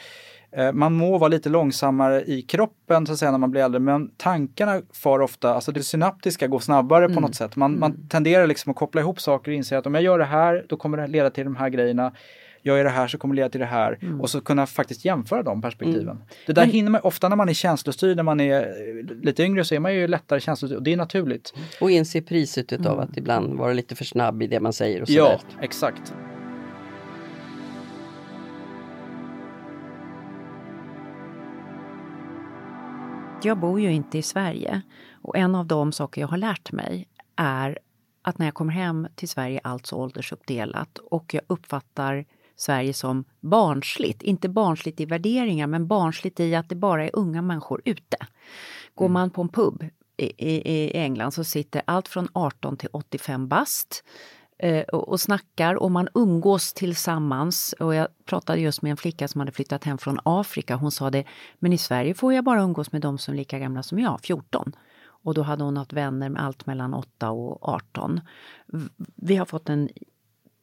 [0.53, 3.81] eh, man må vara lite långsammare i kroppen så att säga när man blir äldre
[3.81, 7.57] men tankarna far ofta, alltså det synaptiska går snabbare på något sätt.
[7.57, 10.25] Man, man tenderar liksom att koppla ihop saker och inse att om jag gör det
[10.25, 12.13] här då kommer det leda till de här grejerna.
[12.67, 13.99] Gör jag det här så kommer det leda till det här.
[14.21, 16.23] Och så kunna faktiskt jämföra de perspektiven.
[16.47, 19.65] Det där hinner man, ofta när man är känslostyrd, när man är eh, lite yngre
[19.65, 21.55] så är man ju lättare känslostyrd och det är naturligt.
[21.81, 25.11] Och inse priset utav att ibland vara lite för snabb i det man säger och
[25.11, 26.15] Ja, exakt.
[33.43, 37.09] Jag bor ju inte i Sverige och en av de saker jag har lärt mig
[37.37, 37.79] är
[38.23, 42.25] att när jag kommer hem till Sverige är allt så åldersuppdelat och jag uppfattar
[42.57, 44.23] Sverige som barnsligt.
[44.23, 48.17] Inte barnsligt i värderingar men barnsligt i att det bara är unga människor ute.
[48.95, 49.85] Går man på en pub
[50.17, 54.05] i, i, i England så sitter allt från 18 till 85 bast
[54.59, 57.75] eh, och, och snackar och man umgås tillsammans.
[57.81, 60.77] Och jag pratade just med en flicka som hade flyttat hem från Afrika.
[60.77, 61.25] Hon sa det,
[61.59, 64.21] men i Sverige får jag bara umgås med de som är lika gamla som jag,
[64.23, 64.73] 14.
[65.07, 68.21] Och då hade hon haft vänner med allt mellan 8 och 18.
[68.67, 69.89] V- Vi har fått en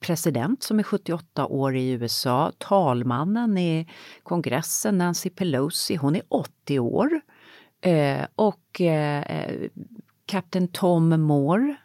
[0.02, 2.52] president som är 78 år i USA.
[2.58, 3.88] Talmannen i
[4.24, 7.22] kongressen, Nancy Pelosi, hon är 80 år.
[7.82, 9.52] Eh, och eh,
[10.26, 11.76] Captain Tom Moore,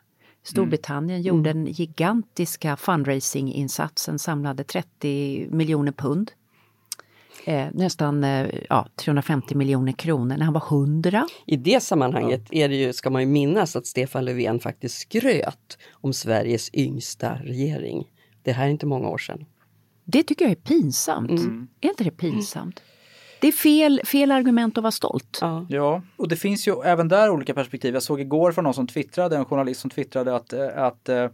[0.42, 6.32] Storbritannien, gjorde den gigantiska fundraising-insatsen, samlade 30 miljoner pund.
[7.48, 11.26] Eh, nästan eh, ja, 350 miljoner kronor när han var 100.
[11.46, 15.78] I det sammanhanget är det ju, ska man ju minnas att Stefan Löfven faktiskt skröt
[15.92, 18.04] om Sveriges yngsta regering.
[18.42, 19.44] Det här är inte många år sedan.
[20.04, 21.30] Det tycker jag är pinsamt.
[21.80, 22.82] Är inte det pinsamt?
[23.40, 25.38] Det är fel, fel argument att vara stolt.
[25.40, 25.66] Ja.
[25.68, 27.94] Ja, och det finns ju även där olika perspektiv.
[27.94, 31.28] Jag såg igår från någon som twittrade, en journalist som twittrade att, eh, att eh,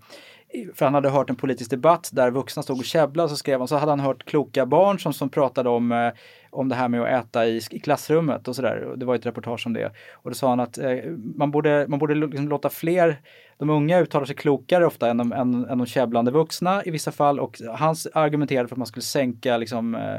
[0.74, 3.68] för han hade hört en politisk debatt där vuxna stod och käbblade så skrev han,
[3.68, 6.12] så hade han hört kloka barn som, som pratade om, eh,
[6.50, 8.94] om det här med att äta i, i klassrummet och sådär.
[8.96, 9.92] Det var ett reportage om det.
[10.12, 10.96] Och då sa han att eh,
[11.36, 13.20] man borde, man borde liksom låta fler,
[13.58, 17.12] de unga uttalar sig klokare ofta än de, än, än de käbblande vuxna i vissa
[17.12, 17.40] fall.
[17.40, 20.16] Och han argumenterade för att man skulle sänka liksom eh,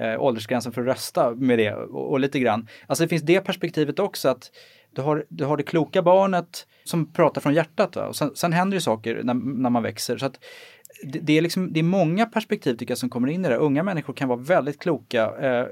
[0.00, 2.68] eh, åldersgränsen för att rösta med det och, och lite grann.
[2.86, 4.50] Alltså det finns det perspektivet också att
[4.96, 7.96] du har, du har det kloka barnet som pratar från hjärtat.
[7.96, 8.06] Va?
[8.06, 10.16] Och sen, sen händer det saker när, när man växer.
[10.16, 10.44] Så att
[11.02, 13.56] det, det, är liksom, det är många perspektiv tycker jag som kommer in i det.
[13.56, 15.66] Unga människor kan vara väldigt kloka eh,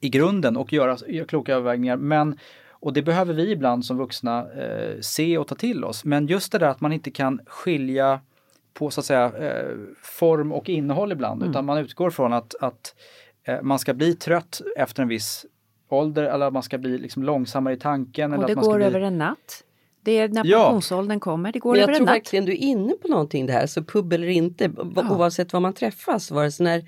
[0.00, 1.96] i grunden och göra, göra kloka övervägningar.
[1.96, 2.38] Men,
[2.70, 6.04] och det behöver vi ibland som vuxna eh, se och ta till oss.
[6.04, 8.20] Men just det där att man inte kan skilja
[8.74, 11.42] på så att säga eh, form och innehåll ibland.
[11.42, 12.94] Utan man utgår från att, att
[13.44, 15.46] eh, man ska bli trött efter en viss
[15.88, 18.32] ålder eller att man ska bli liksom långsammare i tanken.
[18.32, 18.86] eller Och det att man ska går bli...
[18.86, 19.64] över en natt.
[20.02, 20.64] Det är när Ja.
[20.64, 21.52] pensionsåldern kommer.
[21.52, 22.14] Det går Men över jag en tror natt.
[22.16, 25.72] verkligen du är inne på någonting där, så pub eller inte, b- oavsett var man
[25.72, 26.30] träffas.
[26.30, 26.84] Vare sig när,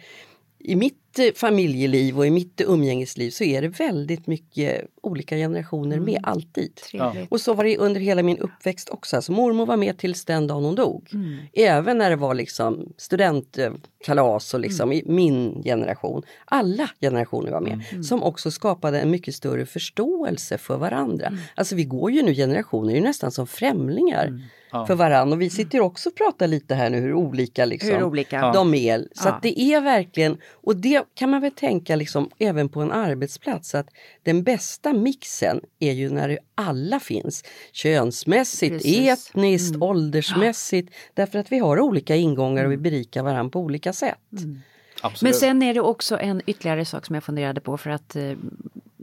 [0.59, 6.00] I mitt eh, familjeliv och i mitt umgängesliv så är det väldigt mycket olika generationer
[6.00, 6.74] med, alltid.
[6.74, 7.33] Trevligt.
[7.33, 9.16] Och så var det under hela min uppväxt också.
[9.16, 11.11] Alltså mormor var med tills den dagen hon dog.
[11.52, 16.22] Även när det var liksom studentkalas och liksom i min generation.
[16.44, 18.05] Alla generationer var med.
[18.07, 21.33] Som också skapade en mycket större förståelse för varandra.
[21.55, 24.40] Alltså vi går ju nu generationer ju nästan som främlingar
[24.87, 25.35] för varandra.
[25.37, 28.52] Och vi sitter också och pratar lite här nu hur olika, liksom, Hur olika.
[28.52, 28.98] de är.
[29.14, 29.38] Så Ja.
[29.42, 33.88] det är verkligen, och det kan man väl tänka liksom även på en arbetsplats att
[34.23, 37.45] den bästa mixen är ju när det alla finns.
[37.73, 38.97] Könsmässigt, Precis.
[38.99, 39.12] Mm.
[39.12, 40.95] etniskt, åldersmässigt.
[41.14, 44.19] Därför att vi har olika ingångar och vi berikar varandra på olika sätt.
[44.31, 44.62] Men
[45.01, 45.37] Absolut.
[45.37, 48.33] sen är det också en ytterligare sak som jag funderade på för att eh,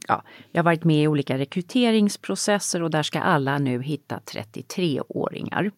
[0.08, 5.72] ja, jag har varit med i olika rekryteringsprocesser och där ska alla nu hitta 33-åringar.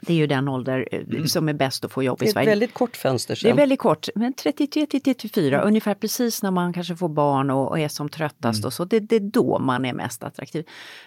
[0.00, 2.28] Det är ju den ålder eh, som är bäst att få jobb Det i är
[2.28, 2.48] ett Sverige.
[2.50, 3.56] väldigt kort fönster Det är sen.
[3.56, 7.78] väldigt kort, men 33 till 34, ungefär precis när man kanske får barn och, och
[7.78, 8.84] är som tröttast och så.
[8.84, 10.64] Det, det är då man är mest attraktiv.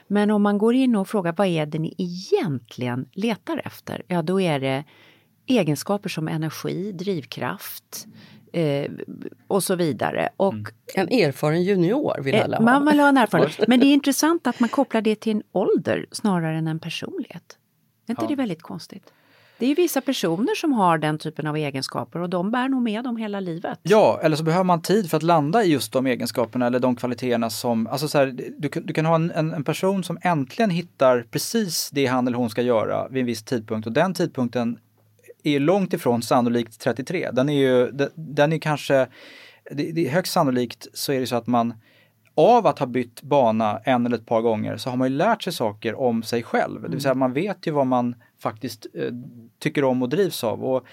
[0.07, 4.01] Men om man går in och frågar vad är det ni egentligen letar efter?
[4.07, 4.83] Ja, då är det
[5.47, 8.07] egenskaper som energi, drivkraft
[8.53, 8.91] eh,
[9.47, 10.29] och så vidare.
[10.37, 10.53] Och
[10.95, 12.71] En erfaren junior vill alla eh, ha.
[12.71, 13.59] man vill ha en erfarenhet.
[13.67, 17.57] Men det är intressant att man kopplar det till en ålder snarare än en personlighet.
[18.09, 18.29] Är inte Ja.
[18.29, 19.13] det väldigt konstigt?
[19.57, 22.81] Det är ju vissa personer som har den typen av egenskaper och de bär nog
[22.81, 23.79] med dem hela livet.
[23.83, 26.95] Ja, eller så behöver man tid för att landa i just de egenskaperna eller de
[26.95, 30.69] kvaliteterna som, alltså så här, du, kan- du kan ha en, en, person som äntligen
[30.69, 34.77] hittar precis det han eller hon ska göra vid en viss tidpunkt och den tidpunkten
[35.43, 37.29] är långt ifrån sannolikt 33.
[37.33, 39.07] Den är ju, den, den är kanske,
[39.71, 41.73] det, det högst sannolikt så är det så att man
[42.39, 45.43] av att ha bytt bana en eller ett par gånger så har man ju lärt
[45.43, 46.81] sig saker om sig själv.
[46.81, 49.11] Det vill säga man vet ju vad man faktiskt eh,
[49.59, 50.65] tycker om och drivs av.
[50.65, 50.85] Och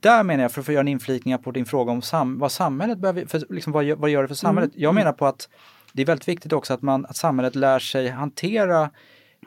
[0.00, 2.52] där menar jag, för att få göra en inflikning på din fråga om sam vad
[2.52, 4.70] samhället behöver, för, liksom, vad, gör- vad gör det för samhället?
[4.74, 5.48] Jag menar på att
[5.92, 8.90] det är väldigt viktigt också att, man, att samhället lär sig hantera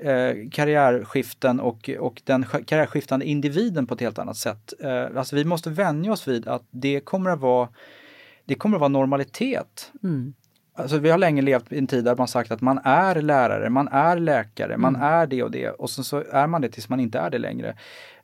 [0.02, 4.74] eh, karriärskiften och, och den sk- karriärskiftande individen på ett helt annat sätt.
[4.84, 7.70] Eh, alltså vi måste vänja oss vid att det kommer att vara,
[8.46, 9.92] det kommer att vara normalitet.
[10.04, 10.34] Mm.
[10.76, 13.70] Alltså vi har länge levt i en tid där man sagt att man är lärare,
[13.70, 16.90] man är läkare, man är det och det och sen så är man det tills
[16.90, 17.76] man inte är det längre.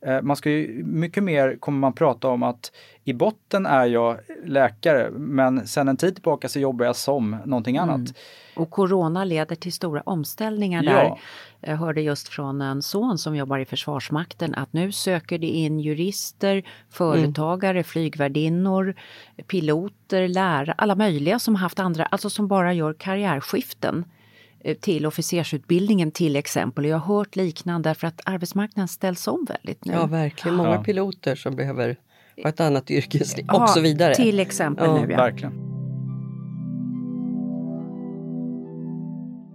[0.05, 2.71] Eh, man ska ju, mycket mer kommer man prata om att
[3.03, 7.77] i botten är jag läkare men sen en tid tillbaka så jobbar jag som någonting
[7.77, 8.01] annat.
[8.55, 10.91] Och corona leder till stora omställningar Ja.
[10.91, 11.19] där.
[11.61, 15.79] Jag hörde just från en son som jobbar i Försvarsmakten att nu söker det in
[15.79, 18.95] jurister, företagare, flygvärdinnor,
[19.47, 24.05] piloter, lärare, alla möjliga som har haft andra, alltså som bara gör karriärskiften
[24.81, 26.83] till officersutbildningen till exempel.
[26.85, 29.93] Och Jag har hört liknande därför att arbetsmarknaden ställs om väldigt nu.
[29.93, 30.55] Ja, verkligen.
[30.57, 30.83] Många Ja.
[30.83, 31.95] piloter som behöver
[32.43, 34.15] ha ett annat yrkesliv Ja, och så vidare.
[34.15, 35.17] Till exempel Ja, nu ja.
[35.17, 35.53] Verkligen.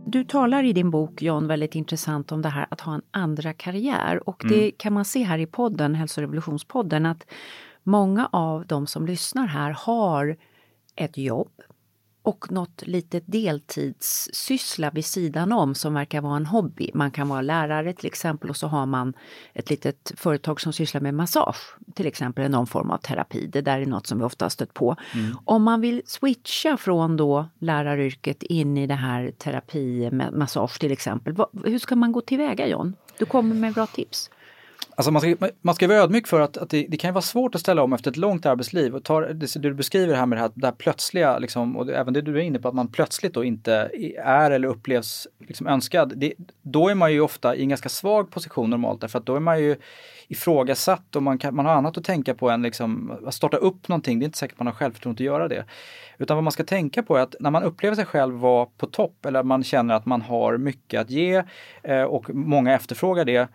[0.06, 3.52] Du talar i din bok John väldigt intressant om det här att ha en andra
[3.52, 7.26] karriär och det kan man se här i podden, Hälsorevolutionspodden, att
[7.82, 10.36] många av de som lyssnar här har
[10.96, 11.50] ett jobb
[12.24, 16.90] och något litet deltidssyssla vid sidan om som verkar vara en hobby.
[16.94, 19.14] Man kan vara lärare till exempel och så har man
[19.52, 23.46] ett litet företag som sysslar med massage, till exempel någon form av terapi.
[23.46, 24.96] Det där är något som vi ofta har stött på.
[25.44, 30.92] Om man vill switcha från då läraryrket in i det här terapi, med massage till
[30.92, 31.36] exempel.
[31.64, 32.94] Hur ska man gå tillväga John?
[33.18, 34.30] Du kommer med bra tips.
[34.96, 37.54] Alltså man, ska, man ska vara ödmjuk för att, att det, det kan vara svårt
[37.54, 38.94] att ställa om efter ett långt arbetsliv.
[38.94, 42.14] Och tar, det, du beskriver här med det här, det här plötsliga, liksom, och även
[42.14, 43.90] det du är inne på, att man plötsligt då inte
[44.24, 46.12] är eller upplevs liksom önskad.
[46.16, 46.32] Det,
[46.62, 49.40] då är man ju ofta i en ganska svag position normalt, därför att då är
[49.40, 49.76] man ju
[50.28, 53.88] ifrågasatt och man, kan, man har annat att tänka på än liksom, att starta upp
[53.88, 54.18] någonting.
[54.18, 55.64] Det är inte säkert man har självförtroende att göra det.
[56.18, 58.86] Utan vad man ska tänka på är att när man upplever sig själv vara på
[58.86, 61.42] topp eller man känner att man har mycket att ge
[61.82, 63.48] eh, och många efterfrågar det,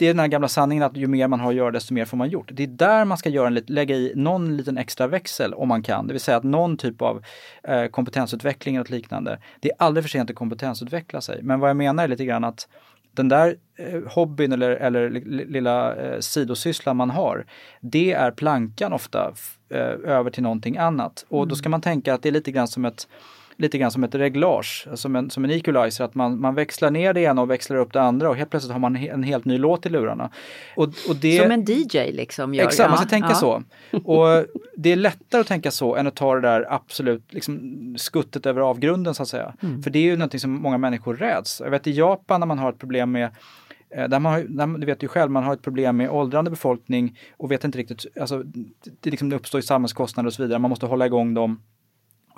[0.00, 2.04] det är den här gamla sanningen att ju mer man har att göra desto mer
[2.04, 2.50] får man gjort.
[2.52, 5.82] Det är där man ska göra en, lägga i någon liten extra växel om man
[5.82, 6.06] kan.
[6.06, 7.22] Det vill säga att någon typ av
[7.62, 9.38] eh, kompetensutveckling eller liknande.
[9.60, 11.42] Det är aldrig för sent att kompetensutveckla sig.
[11.42, 12.68] Men vad jag menar är lite grann att
[13.12, 17.46] den där eh, hobbyn eller, eller li- lilla eh, sidosysslan man har,
[17.80, 19.32] det är plankan ofta
[19.70, 21.26] eh, över till någonting annat.
[21.28, 23.08] Och då ska man tänka att det är lite grann som ett
[23.60, 27.14] lite grann som ett reglage, som en, som en equalizer, att man, man växlar ner
[27.14, 29.22] det ena och växlar upp det andra och helt plötsligt har man en he- en
[29.22, 30.30] helt ny låt i lurarna.
[30.76, 32.64] Och, och det, Som en DJ liksom gör.
[32.64, 33.34] Exakt, man ska tänka ja.
[33.34, 33.62] så.
[34.04, 34.46] Och
[34.76, 38.60] det är lättare att tänka så än att ta det där absolut liksom, skuttet över
[38.60, 39.54] avgrunden så att säga.
[39.62, 39.82] Mm.
[39.82, 41.60] För det är ju någonting som många människor räds.
[41.64, 43.30] Jag vet i Japan när man har ett problem med
[43.96, 47.18] eh, där man där, du vet ju själv, man har ett problem med åldrande befolkning
[47.36, 48.64] och vet inte riktigt, alltså det,
[49.00, 51.62] det, liksom, det uppstår samhällskostnader och så vidare, man måste hålla igång dem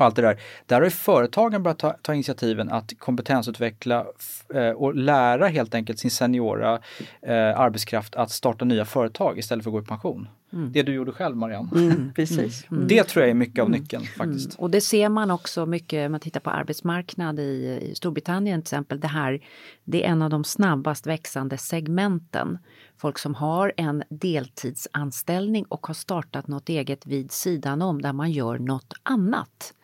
[0.02, 0.40] och allt det där.
[0.66, 4.06] Där har ju företagen börjat ta, ta initiativen att kompetensutveckla
[4.54, 6.80] eh, och lära helt enkelt sin seniora
[7.22, 10.28] eh, arbetskraft att starta nya företag istället för att gå i pension.
[10.54, 11.68] Det du gjorde själv Marianne.
[11.74, 12.66] Mm, precis.
[12.70, 14.54] Det tror jag är mycket av nyckeln faktiskt.
[14.58, 18.64] Och det ser man också mycket, om man tittar på arbetsmarknad i, i Storbritannien till
[18.64, 19.00] exempel.
[19.00, 19.40] Det här,
[19.84, 22.58] det är en av de snabbast växande segmenten.
[22.96, 28.30] Folk som har en deltidsanställning och har startat något eget vid sidan om där man
[28.30, 29.74] gör något annat.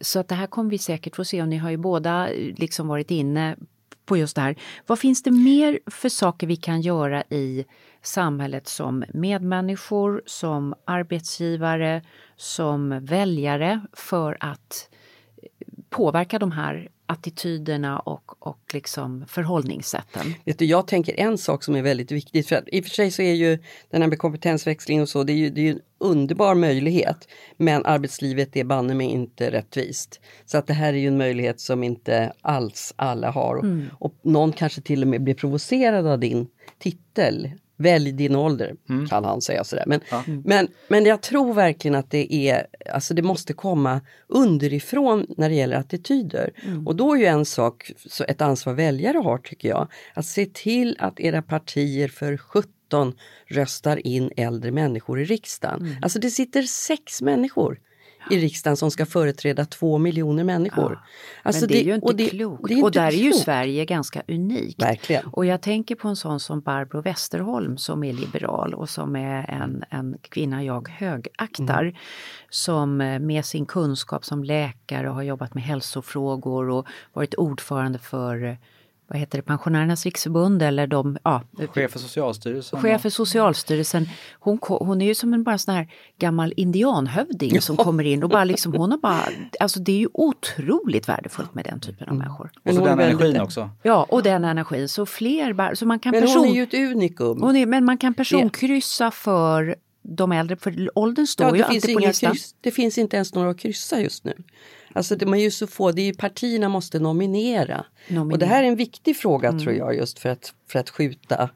[0.00, 2.54] Så att det här kommer vi säkert få se och ni har ju båda eh,
[2.56, 3.56] liksom varit inne
[4.06, 4.56] på just det här.
[4.86, 7.64] Vad finns det mer för saker vi kan göra i
[8.02, 12.02] samhället som medmänniskor, som arbetsgivare,
[12.36, 14.90] som väljare för att
[15.42, 15.48] eh,
[15.90, 20.34] påverka de här attityderna och, och liksom förhållningssätten?
[20.44, 22.48] Vet du, jag tänker en sak som är väldigt viktigt.
[22.48, 23.58] För att, I och för sig så är ju
[23.90, 27.28] den här med kompetensväxling och så, det är ju, det är ju en underbar möjlighet.
[27.56, 30.20] Men arbetslivet är banne mig inte rättvist.
[30.46, 33.58] Så att det här är ju en möjlighet som inte alls alla har.
[33.58, 33.86] Mm.
[33.98, 36.46] Och någon kanske till och med blir provocerad av din
[36.78, 37.50] titel.
[37.80, 38.74] Välj din ålder,
[39.08, 39.84] kan han säga sådär.
[39.86, 40.00] Men,
[40.44, 45.54] men, men jag tror verkligen att det är, alltså det måste komma underifrån när det
[45.54, 46.52] gäller attityder.
[46.86, 50.46] Och då är ju en sak, så ett ansvar väljare har tycker jag, att se
[50.46, 53.14] till att era partier för 17
[53.46, 55.96] röstar in äldre människor i riksdagen.
[56.02, 57.78] Alltså det sitter sex människor
[58.30, 60.98] i riksdagen som ska företräda två miljoner människor.
[61.42, 62.68] Alltså Men det är ju inte och det- klokt.
[62.68, 63.44] det inte och där är ju klokt.
[63.44, 64.82] Sverige ganska unikt.
[64.82, 65.26] Verkligen.
[65.26, 69.50] Och jag tänker på en sån som Barbro Westerholm som är liberal och som är
[69.50, 71.82] en, en kvinna jag högaktar.
[71.82, 71.94] Mm.
[72.50, 78.44] Som eh, med sin kunskap som läkare har jobbat med hälsofrågor och varit ordförande för
[78.44, 78.54] eh,
[79.10, 81.42] vad heter det, Pensionärernas riksförbund eller de, ja,
[81.74, 82.80] Chef för Socialstyrelsen.
[82.82, 84.08] chef för Socialstyrelsen.
[84.40, 85.88] Hon, hon är ju som en bara sån här
[86.18, 89.20] gammal indianhövding som kommer in och bara liksom, hon har bara,
[89.60, 92.50] alltså det är ju otroligt värdefullt med den typen av människor.
[92.64, 93.70] Och så den väldigt- energin också.
[93.82, 94.88] Ja, och den energin.
[94.88, 97.42] Så fler, bara- så man kan Men person, hon är ju ett unikum.
[97.42, 101.64] hon är, men man kan personkryssa för de äldre, för åldern står Ja, ju det,
[101.68, 102.32] alltid på listan.
[102.32, 104.34] kryss, det finns inte ens några att kryssa just nu.
[104.92, 107.84] Alltså det, man är ju så få, det är ju partierna måste nominera.
[108.08, 108.34] Nominera.
[108.34, 111.50] Och det här är en viktig fråga tror jag just för att, för att skjuta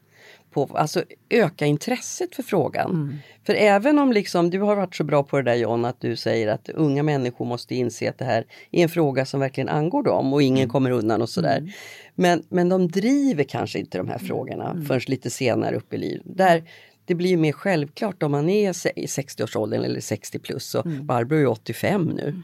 [0.55, 3.19] på, alltså öka intresset för frågan.
[3.45, 6.15] För även om liksom, du har varit så bra på det där John att du
[6.15, 10.03] säger att unga människor måste inse att det här är en fråga som verkligen angår
[10.03, 11.73] dem och ingen kommer undan och sådär.
[12.15, 16.25] Men, men de driver kanske inte de här frågorna förrän lite senare upp i livet.
[16.25, 16.63] Där,
[17.05, 21.37] det blir ju mer självklart om man är i 60-årsåldern eller 60 plus och Barbro
[21.37, 22.41] är 85 nu.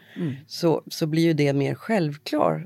[0.48, 2.62] Så, så blir ju det mer självklart.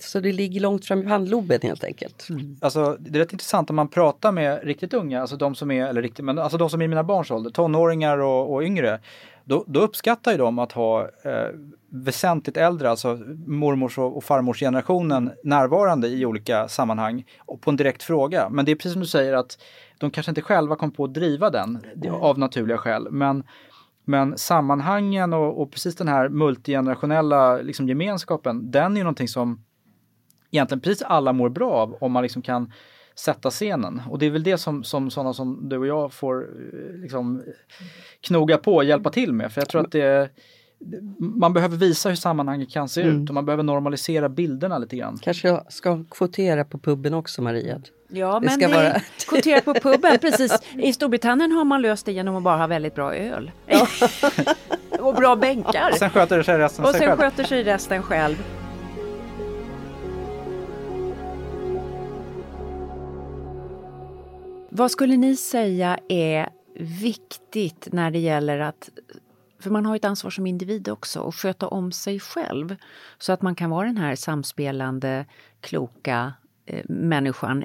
[0.00, 2.28] Så det ligger långt fram i handloben helt enkelt.
[2.60, 5.86] Alltså, det är rätt intressant om man pratar med riktigt unga, alltså de som är,
[5.86, 9.00] eller riktigt, men alltså de som är i mina barns ålder, tonåringar och, och yngre.
[9.44, 11.48] Då, då uppskattar ju de att ha eh,
[11.90, 17.76] väsentligt äldre, alltså mormors och, och farmors generationen närvarande i olika sammanhang och på en
[17.76, 18.48] direkt fråga.
[18.48, 19.58] Men det är precis som du säger att
[20.00, 23.08] de kanske inte själva kom på att driva den det- av naturliga skäl.
[23.10, 23.44] Men,
[24.04, 29.64] men sammanhangen och, och precis den här multigenerationella liksom, gemenskapen, den är ju någonting som
[30.50, 32.72] egentligen precis alla mår bra av om man liksom kan
[33.14, 34.02] sätta scenen.
[34.08, 37.42] Och det är väl det som, som sådana som du och jag får eh, liksom
[38.20, 39.52] knoga på och hjälpa till med.
[39.52, 40.30] För jag tror att det
[41.18, 45.18] man behöver visa hur sammanhanget kan se ut och man behöver normalisera bilderna lite grann.
[45.22, 47.80] Kanske jag ska kvotera på puben också Maria.
[48.12, 50.52] Ja, Det men ska det vara- kvotera på puben, precis.
[50.72, 53.50] I Storbritannien har man löst det genom att bara ha väldigt bra öl.
[55.00, 55.92] och bra bänkar.
[55.98, 57.16] Sen sköter det sig resten Och sen själv.
[57.18, 58.36] sköter sig resten själv.
[64.70, 66.48] Vad skulle ni säga är
[66.78, 68.88] viktigt när det gäller att
[69.58, 72.76] för man har ju ett ansvar som individ också att sköta om sig själv
[73.18, 75.24] så att man kan vara den här samspelande,
[75.60, 76.32] kloka
[76.88, 77.64] människan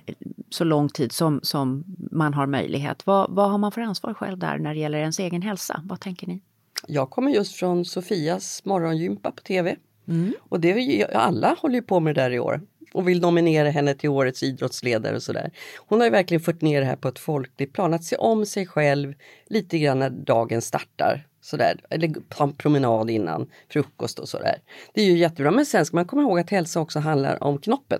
[0.49, 3.06] så lång tid som, som man har möjlighet.
[3.06, 5.82] Vad, vad har man för ansvar själv där när det gäller ens egen hälsa?
[5.84, 6.41] Vad tänker ni?
[6.88, 9.76] Jag kommer just från Sofias morgongympa på tv.
[10.08, 10.34] Mm.
[10.39, 12.62] Och det alla håller ju på med det där i år
[12.93, 15.51] och vill nominera henne till årets idrottsledare och sådär.
[15.78, 18.45] Hon har ju verkligen fört ner det här på ett folkligt plan, att se om
[18.45, 19.14] sig själv
[19.47, 21.28] lite grann när dagen startar.
[21.41, 21.80] Sådär.
[21.89, 24.56] Eller ta en promenad innan frukost och sådär.
[24.93, 27.58] Det är ju jättebra, men sen ska man komma ihåg att hälsa också handlar om
[27.58, 27.99] knoppen.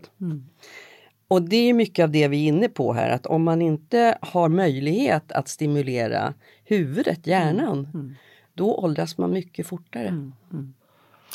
[1.28, 4.18] Och det är mycket av det vi är inne på här, att om man inte
[4.22, 8.16] har möjlighet att stimulera huvudet, hjärnan,
[8.54, 10.32] då åldras man mycket fortare.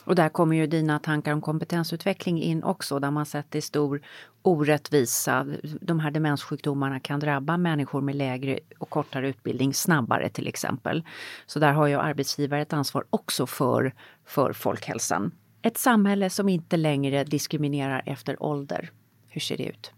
[0.05, 4.03] Och där kommer ju dina tankar om kompetensutveckling in också där man sätter stor
[4.43, 5.47] orättvisa.
[5.81, 11.05] De här demenssjukdomarna kan drabba människor med lägre och kortare utbildning snabbare till exempel.
[11.47, 13.95] Så där har ju arbetsgivare ett ansvar också för,
[14.27, 15.33] för folkhälsan.
[15.63, 18.91] Ett samhälle som inte längre diskriminerar efter ålder.
[19.31, 19.93] Hur ser det ut?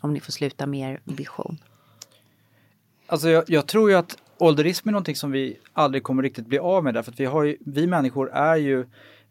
[0.00, 1.58] Om ni får sluta med er vision.
[3.06, 6.58] Alltså jag, jag tror ju att ålderism är någonting som vi aldrig kommer riktigt bli
[6.58, 8.80] av med därför att vi, har ju, vi människor är ju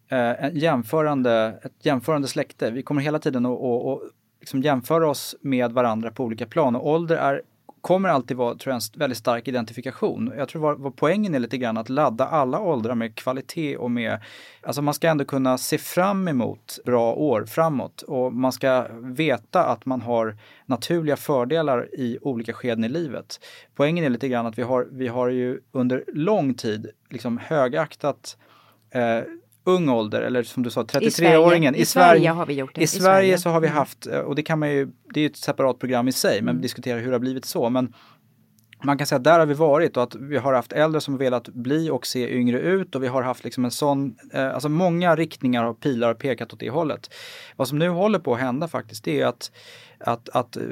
[0.08, 2.72] eh, en jämförande, ett jämförande släkte.
[2.72, 6.76] Vi kommer hela tiden att, att, att liksom jämföra oss med varandra på olika plan
[6.76, 7.42] och ålder är,
[7.86, 10.34] kommer alltid vara tror jag, en väldigt stark identifikation.
[10.38, 13.92] Jag tror vad, vad poängen är lite grann att ladda alla åldrar med kvalitet och
[13.92, 14.20] med,
[14.62, 19.66] alltså man ska ändå kunna se fram emot bra år framåt och man ska veta
[19.66, 23.40] att man har naturliga fördelar i olika skeden i livet.
[23.76, 28.38] Poängen är lite grann att vi har, vi har ju under lång tid liksom högaktat
[28.92, 29.22] eh,
[29.66, 31.76] ung ålder eller som du sa 33-åringen.
[31.76, 32.82] I, Sverige, I Sverige har vi gjort det.
[32.82, 35.22] I, I Sverige, Sverige så har vi haft, och det kan man ju, det är
[35.22, 36.62] ju ett separat program i sig, men mm.
[36.62, 37.70] diskutera hur det har blivit så.
[37.70, 37.94] Men
[38.84, 41.18] man kan säga att där har vi varit och att vi har haft äldre som
[41.18, 44.70] velat bli och se yngre ut och vi har haft liksom en sån, eh, alltså
[44.70, 47.14] många riktningar och pilar har pekat åt det hållet.
[47.56, 49.52] Vad som nu håller på att hända faktiskt det är att
[50.00, 50.64] att, att eh,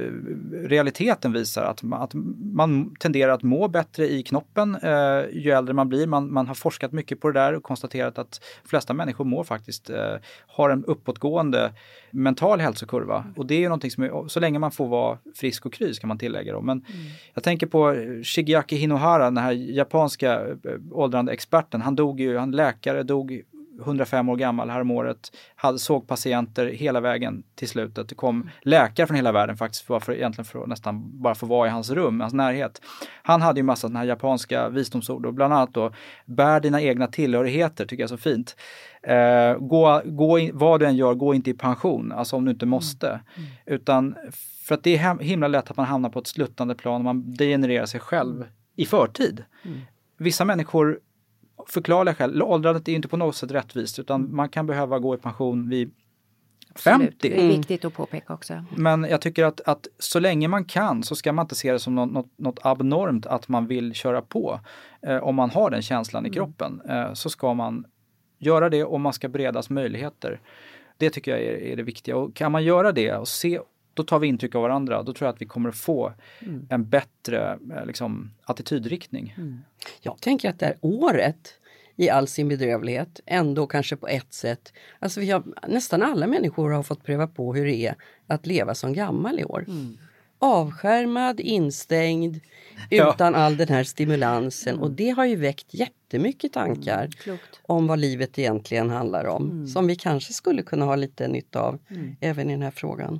[0.52, 2.12] realiteten visar att, att
[2.54, 6.08] man tenderar att må bättre i knoppen eh, ju äldre man blir.
[6.08, 9.44] Man, man har forskat mycket på det där och konstaterat att de flesta människor mår
[9.44, 10.16] faktiskt, eh,
[10.48, 11.74] har en uppåtgående
[12.12, 13.26] mental hälsokurva.
[13.36, 15.94] Och det är ju någonting som, är, så länge man får vara frisk och kry
[15.94, 16.62] ska man tillägga då.
[16.62, 17.06] Men mm.
[17.34, 20.56] jag tänker på Shigeaki Hinohara, den här japanska eh,
[20.92, 21.82] åldrande experten.
[21.82, 23.42] Han dog ju, han läkare, dog
[23.84, 28.10] 105 år gammal häromåret, hade, såg patienter hela vägen till slutet.
[28.10, 31.46] Det kom läkare från hela världen faktiskt, för, för, egentligen för att nästan bara få
[31.46, 32.82] vara i hans rum, hans närhet.
[33.24, 35.92] Han hade ju massa sådana här japanska visdomsord och bland annat då,
[36.26, 38.56] bär dina egna tillhörigheter, tycker jag är så fint.
[39.04, 42.52] Eh, gå, gå in, vad du än gör, gå inte i pension, alltså om du
[42.52, 43.08] inte måste.
[43.08, 43.22] Mm.
[43.36, 43.50] Mm.
[43.66, 44.16] Utan
[44.64, 47.34] för att det är himla lätt att man hamnar på ett sluttande plan och man
[47.36, 49.44] degenererar sig själv i förtid.
[49.66, 49.80] Mm.
[50.18, 51.00] Vissa människor
[51.68, 55.18] förklarliga skäl, åldrandet är inte på något sätt rättvist utan man kan behöva gå i
[55.18, 55.92] pension vid
[56.76, 57.06] 50.
[57.06, 57.22] Absolut.
[57.22, 58.66] Det är viktigt att påpeka också.
[58.76, 61.80] Men jag tycker att, att så länge man kan så ska man inte se det
[61.80, 64.60] som något, något, något abnormt att man vill köra på.
[65.02, 66.34] Eh, om man har den känslan i mm.
[66.34, 67.86] kroppen eh, så ska man
[68.40, 70.40] göra det och man ska beredas möjligheter.
[70.98, 73.60] Det tycker jag är, är det viktiga och kan man göra det och se
[73.94, 75.04] då tar vi intryck av varandra.
[75.04, 76.68] Då tror jag att vi kommer att få mm.
[76.70, 79.36] en bättre eh, liksom, attitydriktning.
[79.38, 79.60] Mm.
[80.02, 81.60] Jag tänker att det här året
[81.96, 86.72] i all sin bedrövlighet ändå kanske på ett sätt, alltså vi har, nästan alla människor
[86.72, 87.96] har fått pröva på hur det är
[88.28, 89.66] att leva som gammal i år.
[89.68, 89.98] Mm.
[90.40, 92.40] Avskärmad, instängd,
[92.90, 93.14] ja.
[93.14, 98.00] utan all den här stimulansen och det har ju väckt jättemycket tankar mm, om vad
[98.00, 99.68] livet egentligen handlar om mm.
[99.68, 102.16] som vi kanske skulle kunna ha lite nytta av mm.
[102.20, 103.20] även i den här frågan.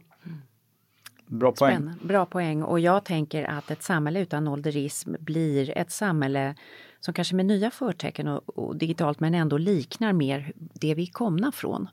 [1.34, 1.76] Bra poäng.
[1.76, 2.06] Spännande.
[2.06, 2.64] Bra poäng.
[2.64, 6.56] Och jag tänker att ett samhälle utan ålderism blir ett samhälle
[7.00, 11.12] som kanske med nya förtecken och, och digitalt men ändå liknar mer det vi är
[11.12, 11.88] komna från.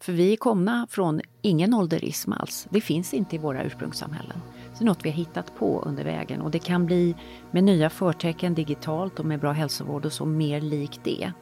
[0.00, 2.66] För vi är komna från ingen ålderism alls.
[2.70, 4.36] Det finns inte i våra ursprungssamhällen.
[4.72, 7.14] Så det är något vi har hittat på under vägen och det kan bli
[7.50, 11.32] med nya förtecken digitalt och med bra hälsovård och så mer likt det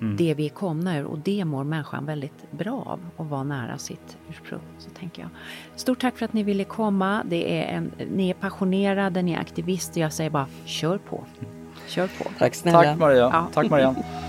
[0.00, 0.16] mm.
[0.16, 3.78] det vi är komna ur och det mår människan väldigt bra av att vara nära
[3.78, 4.60] sitt ursprung.
[4.78, 5.30] Så tänker jag.
[5.76, 7.22] Stort tack för att ni ville komma.
[7.28, 10.00] Det är en, ni är passionerade, ni är aktivister.
[10.00, 11.24] Jag säger bara kör på.
[11.86, 12.30] Kör på.
[12.38, 12.82] Tack snälla.
[12.82, 13.18] Tack Maria.
[13.18, 13.48] Ja.
[13.54, 14.04] Tack Marianne.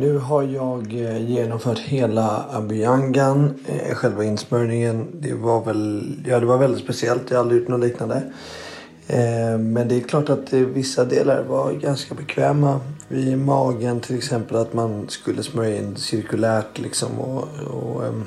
[0.00, 5.06] Nu har jag eh, genomfört hela Abiyangan, eh, själva insmörjningen.
[5.12, 8.22] Det var väl, ja det var väldigt speciellt, jag har aldrig gjort något liknande.
[9.06, 12.80] Eh, men det är klart att vissa delar var ganska bekväma.
[13.08, 18.24] I magen till exempel att man skulle smörja in cirkulärt liksom och, och ehm,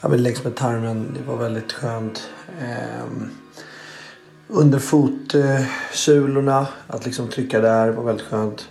[0.00, 1.16] ja, längs med tarmen.
[1.18, 2.28] Det var väldigt skönt.
[2.62, 3.30] Ehm,
[4.48, 8.68] under fotsulorna, att liksom trycka där var väldigt skönt.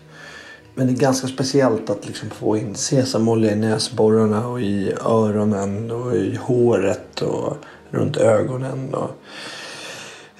[0.76, 5.92] Men det är ganska speciellt att liksom få in sesamolja i näsborrarna och i öronen
[5.92, 7.58] och i håret och
[7.92, 8.94] runt ögonen.
[8.94, 9.12] Och,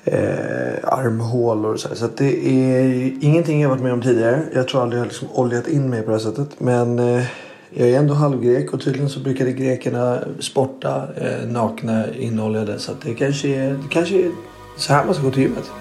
[0.04, 1.96] eh, armhålor och så.
[1.96, 4.44] Så det är ingenting jag varit med om tidigare.
[4.54, 6.60] Jag tror aldrig jag liksom oljat in mig på det här sättet.
[6.60, 7.24] Men eh,
[7.70, 12.80] jag är ändå halvgrek och tydligen så brukade grekerna sporta eh, nakna inoljade.
[12.80, 14.32] Så det kanske är, det kanske är
[14.78, 15.72] så här man ska gå till gymmet.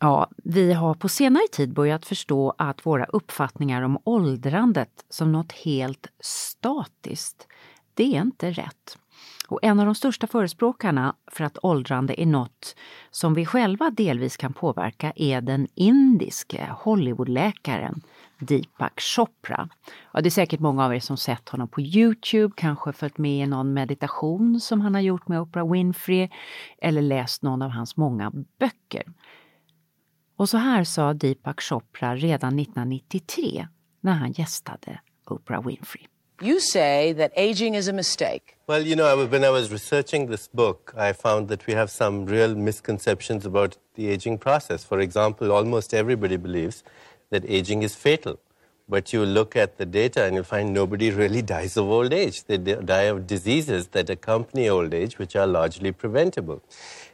[0.00, 5.52] Ja, vi har på senare tid börjat förstå att våra uppfattningar om åldrandet som något
[5.52, 7.46] helt statiskt,
[7.94, 8.98] det är inte rätt.
[9.48, 12.76] Och en av de största förespråkarna för att åldrande är något
[13.10, 18.02] som vi själva delvis kan påverka är den indiske Hollywoodläkaren
[18.38, 19.68] Deepak Chopra.
[20.12, 23.42] Ja, det är säkert många av er som sett honom på Youtube, kanske följt med
[23.42, 26.28] i någon meditation som han har gjort med Oprah Winfrey
[26.78, 29.04] eller läst någon av hans många böcker.
[30.36, 33.66] Och så här sa Deepak Chopra redan 1993
[34.00, 36.06] när han gästade Oprah Winfrey.
[36.42, 38.42] You say that aging is a mistake.
[38.66, 42.26] Well, you know, when I was researching this book, I found that we have some
[42.26, 44.84] real misconceptions about the aging process.
[44.84, 46.84] For example, almost everybody believes
[47.30, 48.36] that aging is fatal.
[48.88, 52.44] But you look at the data and you'll find nobody really dies of old age.
[52.44, 56.62] They die of diseases that accompany old age, which are largely preventable.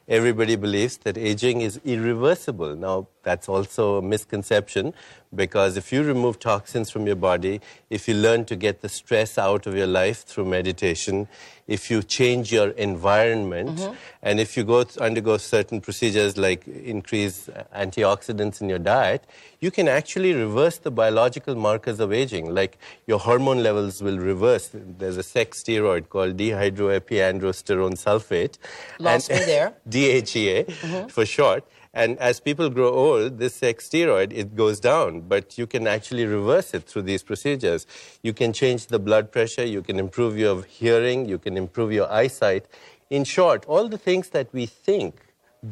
[0.08, 2.76] Everybody believes that aging is irreversible.
[2.76, 4.94] Now, that's also a misconception
[5.34, 7.60] because if you remove toxins from your body,
[7.90, 11.26] if you learn to get the stress out of your life through meditation,
[11.68, 13.96] if you change your environment, Mhm.
[14.22, 19.22] and if you go th- undergo certain procedures like increase antioxidants in your diet,
[19.60, 22.52] you can actually reverse the biological markers of aging.
[22.54, 24.70] Like your hormone levels will reverse.
[24.74, 28.58] There's a sex steroid called dehydroepiandrosterone sulfate.
[28.98, 29.72] Lost and- me there.
[29.88, 31.10] DHEA Mhm.
[31.10, 31.64] for short.
[31.94, 36.24] And as people grow old, this sex steroid, it goes down, but you can actually
[36.24, 37.86] reverse it through these procedures.
[38.22, 42.10] You can change the blood pressure, you can improve your hearing, you can improve your
[42.10, 42.64] eyesight.
[43.10, 45.20] In short, all the things that we think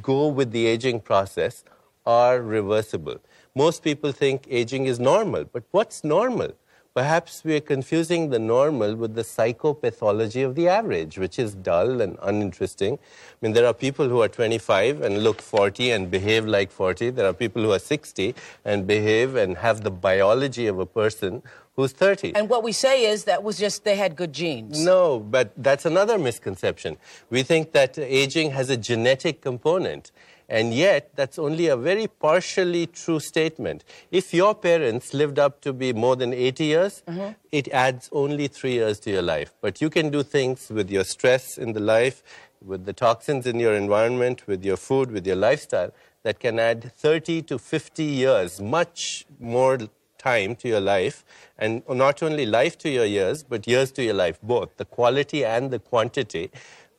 [0.02, 1.64] go with the aging process
[2.04, 3.18] are reversible.
[3.54, 6.52] Most people think aging is normal, but what's normal?
[6.93, 12.01] Perhaps we are confusing the normal with the psychopathology of the average, which is dull
[12.01, 12.95] and uninteresting.
[12.95, 17.11] I mean, there are people who are 25 and look 40 and behave like 40.
[17.11, 18.34] There are people who are 60
[18.64, 21.45] and behave and have the biology of a person
[21.76, 22.34] who's 30.
[22.34, 24.84] And what we say is that was just they had good genes.
[24.84, 26.97] No, but that's another misconception.
[27.30, 30.11] We think that aging has a genetic component.
[30.51, 33.84] And yet, that's only a very partially true statement.
[34.11, 37.36] If your parents lived up to be more than 80 years, Mhm.
[37.53, 39.53] it adds only three years to your life.
[39.61, 42.22] But you can do things with your stress in the life,
[42.70, 45.92] with the toxins in your environment, with your food, with your lifestyle,
[46.24, 49.78] that can add 30 to 50 years, much more
[50.18, 51.24] time to your life.
[51.57, 55.44] And not only life to your years, but years to your life, both the quality
[55.44, 56.51] and the quantity.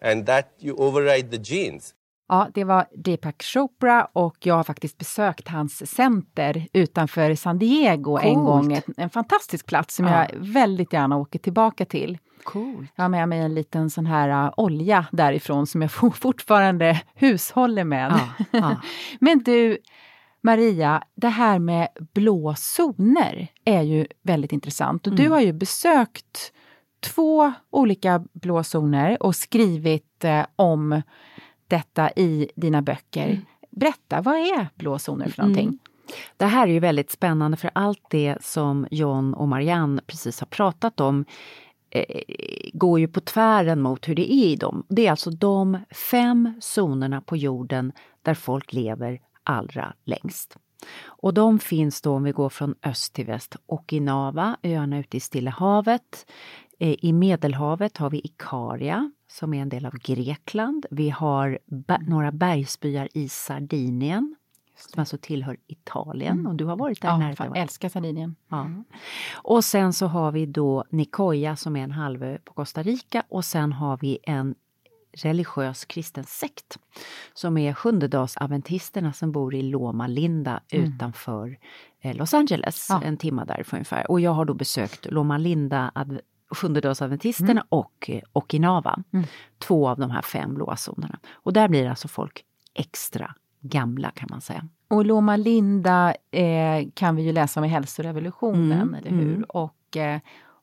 [0.02, 1.94] And that you override the genes.
[2.32, 8.18] Ja, det var Deepak Chopra och jag har faktiskt besökt hans center utanför San Diego
[8.18, 8.46] en Coolt.
[8.48, 8.74] gång.
[8.74, 10.14] En, en fantastisk plats som Ja.
[10.30, 12.18] jag väldigt gärna åker tillbaka till.
[12.44, 12.90] Coolt.
[12.96, 17.02] Jag har med mig en liten sån här uh, olja därifrån som jag for- fortfarande
[17.16, 18.20] hushåller med.
[18.40, 18.76] Ja, ja.
[19.20, 19.78] Men du,
[20.44, 25.08] Maria, det här med blå zoner är ju väldigt intressant.
[25.08, 25.32] Och du Mm.
[25.32, 26.54] har ju besökt
[27.04, 31.02] två olika blå zoner och skrivit eh, om
[31.72, 33.42] detta i dina böcker.
[33.70, 35.68] Berätta, vad är blå zoner för någonting?
[35.68, 35.80] Mm.
[36.38, 40.48] Det här är ju väldigt spännande för allt det som John och Marianne precis har
[40.48, 41.26] pratat om
[41.90, 42.22] eh,
[42.74, 44.84] går ju på tvären mot hur det är i dem.
[44.90, 45.78] Det är alltså de
[46.12, 47.92] fem zonerna på jorden
[48.22, 50.58] där folk lever allra längst.
[51.04, 53.56] Och de finns då om vi går från öst till väst.
[53.66, 56.26] Okinawa, öarna ute i Stilla havet.
[56.80, 60.86] Eh, I Medelhavet har vi Ikaria som är en del av Grekland.
[60.92, 64.36] Vi har ba- några bergsbyar i Sardinien
[64.76, 66.34] som alltså tillhör Italien.
[66.40, 66.48] Mm.
[66.48, 67.36] Och du har varit där Ja, nära.
[67.36, 68.36] fan, älskar Sardinien.
[68.50, 68.70] Ja.
[69.34, 73.46] Och sen så har vi då Nicoya som är en halvö på Costa Rica och
[73.46, 74.56] sen har vi en
[75.14, 76.78] religiös kristen sekt
[77.34, 80.86] som är sjundedagsadventisterna som bor i Loma Linda Mm.
[80.94, 81.58] utanför
[82.02, 83.02] eh, Los Angeles, Ja.
[83.04, 84.12] en timme därifrån ungefär.
[84.12, 85.92] Och jag har då besökt Loma Linda,
[86.52, 87.64] sjundedagsadventisterna Mm.
[87.70, 89.04] och eh, Okinawa.
[89.14, 89.26] Mm.
[89.60, 91.20] Två av de här fem blåa zonerna.
[91.34, 92.44] Och där blir alltså folk
[92.74, 94.68] extra gamla kan man säga.
[94.88, 99.36] Och Loma Linda eh, kan vi ju läsa om i Hälsorevolutionen, Mm, eller hur?
[99.36, 99.44] mm.
[99.50, 100.20] Och eh,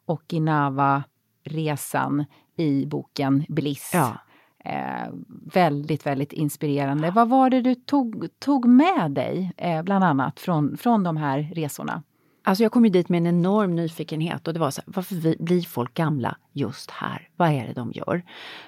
[0.07, 2.24] Okinawa-resan
[2.57, 3.91] i boken Bliss.
[3.95, 4.16] Ja.
[4.64, 5.09] Eh,
[5.55, 7.11] väldigt, väldigt inspirerande.
[7.11, 11.51] Vad var det du tog, tog med dig, eh, bland annat, från, från de här
[11.55, 12.03] resorna?
[12.49, 15.14] Alltså jag kom ju dit med en enorm nyfikenhet och det var så här, varför
[15.14, 17.28] vi, blir folk gamla just här?
[17.36, 18.22] Vad är det de gör?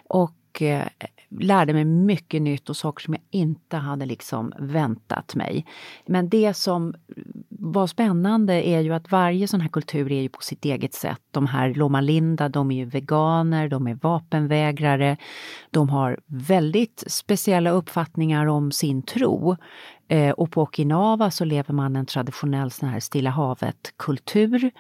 [0.09, 0.87] Och eh,
[1.29, 5.67] lärde mig mycket nytt och saker som jag inte hade liksom väntat mig.
[6.07, 6.95] Men det som
[7.49, 11.21] var spännande är ju att varje sån här kultur är ju på sitt eget sätt.
[11.31, 15.17] De här Loma Linda, de är ju veganer, de är vapenvägrare.
[15.71, 19.57] De har väldigt speciella uppfattningar om sin tro.
[20.11, 24.71] Eh, och på Okinawa så lever man en traditionell sån här Stilla havet-kultur.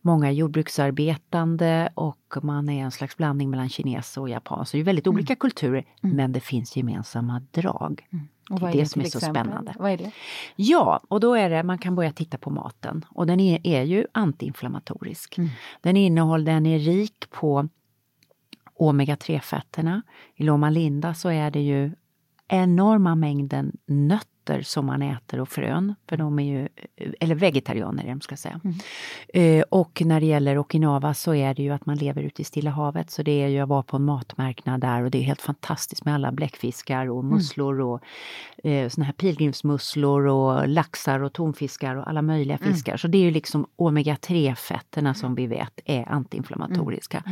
[0.00, 4.66] Många jordbruksarbetande och man är en slags blandning mellan kines och japan.
[4.66, 8.08] Så det är väldigt olika kulturer, men det finns gemensamma drag.
[8.50, 9.44] Och det är det, det som är till så exempel?
[9.44, 9.74] spännande.
[9.78, 10.10] Vad är det?
[10.56, 13.04] Ja, och då är det, man kan börja titta på maten.
[13.08, 15.38] Och den är, är ju antiinflammatorisk.
[15.38, 15.50] Mm.
[15.80, 17.68] Den innehåller, den är rik på
[18.78, 20.02] omega-3-fetterna.
[20.34, 21.92] I Loma Linda så är det ju
[22.48, 26.68] enorma mängden nötter som man äter och frön, för de är ju,
[27.20, 28.60] eller vegetarianer är de ska jag säga.
[29.34, 32.44] Eh, och när det gäller Okinawa så är det ju att man lever ute i
[32.44, 35.22] Stilla havet, så det är ju, jag var på en matmarknad där och det är
[35.22, 38.00] helt fantastiskt med alla bläckfiskar och musslor och
[38.64, 42.72] eh, såna här pilgrimsmusslor och laxar och tonfiskar och alla möjliga Mm.
[42.74, 42.96] fiskar.
[42.96, 47.22] Så det är ju liksom omega-3-fetterna som vi vet är antiinflammatoriska.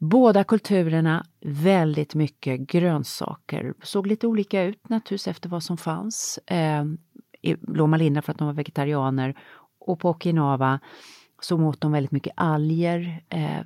[0.00, 0.08] Mm.
[0.08, 3.74] Båda kulturerna väldigt mycket grönsaker.
[3.82, 6.38] Såg lite olika ut naturligtvis efter vad som fanns.
[6.46, 6.84] Eh,
[7.42, 9.38] I Loma Linda för att de var vegetarianer
[9.78, 10.80] och på Okinawa
[11.40, 13.60] så åt de väldigt mycket alger eh,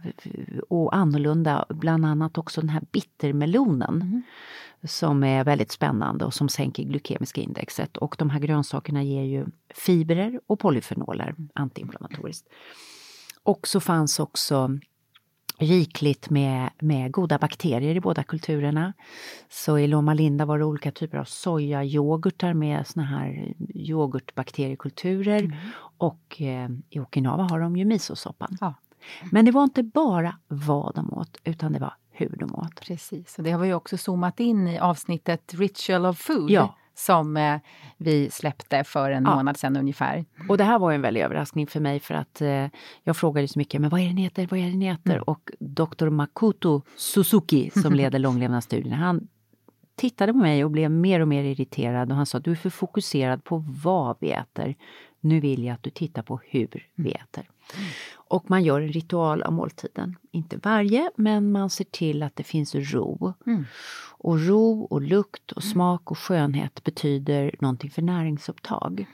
[0.69, 4.23] och annorlunda, bland annat också den här bittermelonen
[4.85, 7.97] som är väldigt spännande och som sänker glykemiska indexet.
[7.97, 12.49] Och de här grönsakerna ger ju fibrer och polyfenoler antiinflammatoriskt.
[13.43, 14.79] Och så fanns också
[15.63, 18.93] rikligt med, med goda bakterier i båda kulturerna.
[19.49, 25.57] Så i Loma Linda var det olika typer av sojayoghurtar med såna här yoghurtbakteriekulturer.
[25.99, 28.57] Och eh, i Okinawa har de ju misosoppan.
[28.61, 28.75] Ja.
[29.31, 32.81] Men det var inte bara vad de åt, utan det var hur de åt.
[32.81, 36.77] Precis, och det har vi ju också zoomat in i avsnittet Ritual of Food Ja.
[36.95, 37.57] Som eh,
[37.97, 39.35] vi släppte för en Ja.
[39.37, 40.25] månad sedan ungefär.
[40.49, 42.67] Och det här var en väldig överraskning för mig för att eh,
[43.03, 45.31] jag frågade så mycket, men vad är det ni äter, vad är det ni äter?
[45.31, 46.09] Och Dr.
[46.09, 49.29] Makoto Suzuki som leder långlevnadsstudien, han
[49.97, 52.71] tittade på mig och blev mer och mer irriterad och han sa, du är för
[52.71, 54.75] fokuserad på vad vi äter.
[55.25, 57.49] Nu vill jag att du tittar på hur vi äter.
[58.15, 60.17] Och man gör en ritual av måltiden.
[60.31, 63.33] Inte varje, men man ser till att det finns ro.
[64.19, 69.07] Och ro och lukt och smak och skönhet betyder någonting för näringsupptag.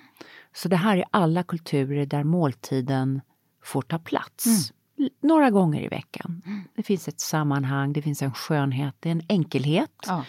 [0.54, 3.20] Så det här är alla kulturer där måltiden
[3.62, 4.72] får ta plats.
[4.98, 6.42] L- Några gånger i veckan.
[6.74, 9.90] Det finns ett sammanhang, det finns en skönhet, det är en enkelhet.
[10.06, 10.24] Ja.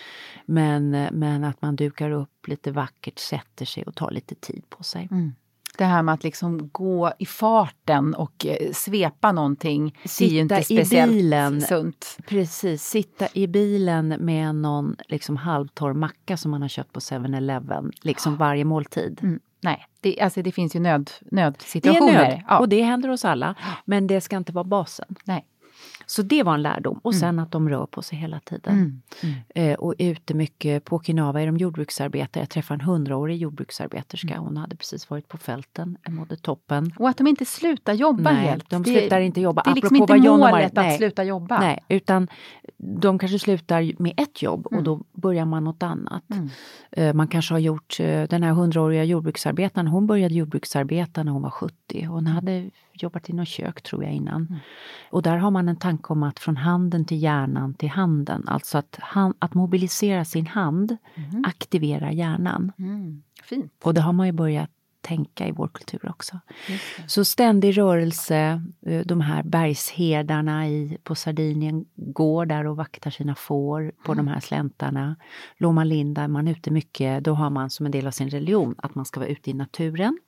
[0.45, 4.83] Men, men att man dukar upp lite vackert, sätter sig och tar lite tid på
[4.83, 5.07] sig.
[5.79, 10.39] Det här med att liksom gå i farten och eh, svepa någonting det är ju
[10.39, 11.61] inte Sitta i speciellt bilen.
[11.61, 12.17] sunt.
[12.27, 17.91] Precis, sitta i bilen med någon liksom halvtorr macka som man har köpt på 7-Eleven,
[18.01, 19.19] liksom varje måltid.
[19.23, 19.39] Mm.
[19.61, 22.13] Nej, det, alltså det finns ju nöd, Det är nödsituationer.
[22.13, 22.59] nöd Ja.
[22.59, 23.55] och det händer oss alla,
[23.85, 25.15] men det ska inte vara basen.
[25.23, 25.45] Nej.
[26.09, 26.99] Så det var en lärdom.
[27.03, 29.01] Och sen att de rör på sig hela tiden.
[29.23, 29.35] Mm.
[29.55, 30.85] Eh, och ute mycket.
[30.85, 32.41] På Okinawa är de jordbruksarbetare.
[32.41, 34.37] Jag träffade en hundraårig jordbruksarbeterska.
[34.39, 36.91] Hon hade precis varit på fälten, mådde toppen.
[36.99, 38.69] Och att de inte slutar jobba Nej, helt.
[38.69, 39.61] de Det- slutar inte jobba.
[39.63, 40.97] Det är liksom Apropå inte målet att nej.
[40.97, 41.59] sluta jobba.
[41.59, 42.27] Nej, utan
[42.77, 46.23] de kanske slutar med ett jobb och då börjar man något annat.
[46.91, 51.41] Eh, Man kanske har gjort, eh, den här hundraåriga jordbruksarbetaren, hon började jordbruksarbeta när hon
[51.41, 52.05] var 70.
[52.05, 52.69] Hon hade
[53.03, 54.59] jobbat i något kök tror jag innan.
[55.09, 58.77] Och där har man en tanke om att från handen till hjärnan till handen, alltså
[58.77, 60.97] att, han, att mobilisera sin hand
[61.43, 62.71] aktiverar hjärnan.
[62.77, 63.23] Mm.
[63.43, 63.73] Fint.
[63.83, 64.69] Och det har man ju börjat
[65.09, 66.39] tänka i vår kultur också.
[67.07, 73.35] Så ständig rörelse, eh, de här bergsherdarna i, på Sardinien går där och vaktar sina
[73.35, 75.15] får på de här släntarna.
[75.57, 78.75] Loma Linda är man ute mycket, då har man som en del av sin religion
[78.77, 80.19] att man ska vara ute i naturen.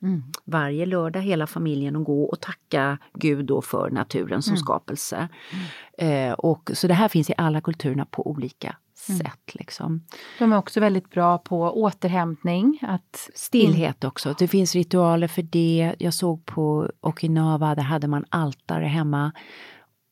[0.44, 5.28] Varje lördag hela familjen och gå och tacka Gud då för naturen som skapelse.
[5.98, 9.54] Eh, och, så det här finns i alla kulturerna på olika sätt.
[9.54, 10.04] Liksom.
[10.38, 12.78] De är också väldigt bra på återhämtning.
[12.82, 14.34] Att Stillhet också.
[14.38, 15.94] Det finns ritualer för det.
[15.98, 19.32] Jag såg på Okinawa, där hade man altare hemma.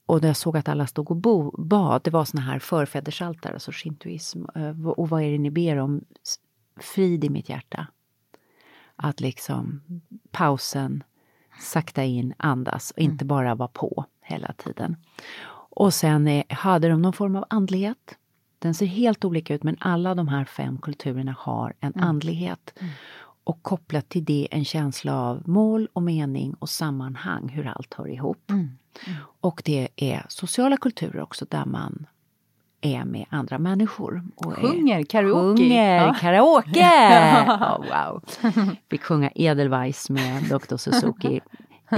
[0.07, 2.01] Och där jag såg att alla stod och bo, bad.
[2.05, 4.45] Det var såna här förfädersaltare, alltså shintoism.
[4.55, 6.05] Eh, Och vad är det ni ber om?
[6.81, 7.87] Frid i mitt hjärta.
[8.97, 9.83] Att liksom
[10.31, 11.03] pausen,
[11.61, 14.97] sakta in, andas och inte bara vara på hela tiden.
[15.73, 18.17] Och sen eh, hade de någon form av andlighet.
[18.63, 22.75] Den ser helt olika ut men alla de här fem kulturerna har en andlighet.
[23.45, 28.09] Och kopplat till det en känsla av mål och mening och sammanhang, hur allt hör
[28.09, 28.53] ihop.
[29.41, 32.07] Och det är sociala kulturer också där man
[32.81, 34.23] är med andra människor.
[34.37, 35.63] Och är- Sjunger karaoke.
[35.63, 36.15] Sjunger Ja.
[36.21, 36.89] karaoke!
[37.49, 38.23] oh, wow.
[38.91, 40.77] Fick sjunga Edelweiss med Dr.
[40.77, 41.41] Suzuki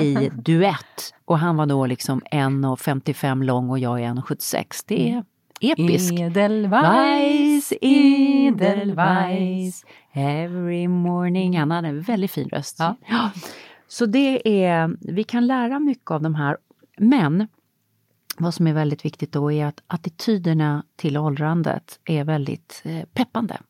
[0.01, 1.15] i duett.
[1.25, 4.85] Och han var då liksom 1,55 lång och jag är 1,76.
[4.87, 5.25] Det är
[5.63, 6.21] episkt.
[6.21, 9.85] Edelweiss, Edelweiss.
[10.13, 11.59] Every morning.
[11.59, 12.77] Han hade en väldigt fin röst.
[12.79, 12.97] Ja.
[13.89, 16.57] Så det är, vi kan lära mycket av de här.
[16.99, 17.49] Men
[18.39, 23.61] vad som är väldigt viktigt då är att attityderna till åldrandet är väldigt eh, peppande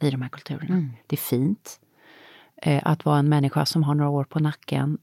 [0.00, 0.86] i de här kulturerna.
[1.06, 1.80] Det är fint
[2.62, 4.98] eh, att vara en människa som har några år på nacken.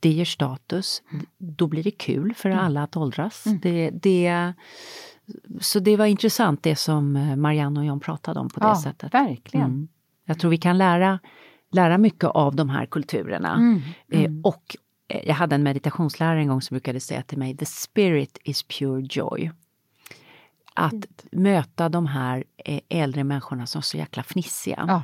[0.00, 1.02] Det ger status.
[1.38, 3.44] Då blir det kul för alla att åldras.
[3.62, 4.52] Det, det,
[5.60, 8.82] så det var intressant det som eh, Marianne och John pratade om på det Ja,
[8.82, 9.14] sättet.
[9.14, 9.66] verkligen.
[9.66, 9.88] Mm.
[10.24, 11.18] Jag tror vi kan lära,
[11.72, 13.80] lära mycket av de här kulturerna.
[14.08, 14.76] Eh, och
[15.08, 18.62] eh, jag hade en meditationslärare en gång som brukade säga till mig, the spirit is
[18.62, 19.50] pure joy.
[20.74, 24.84] Att möta de här eh, äldre människorna som är så jäkla fnissiga.
[24.88, 25.02] Ja.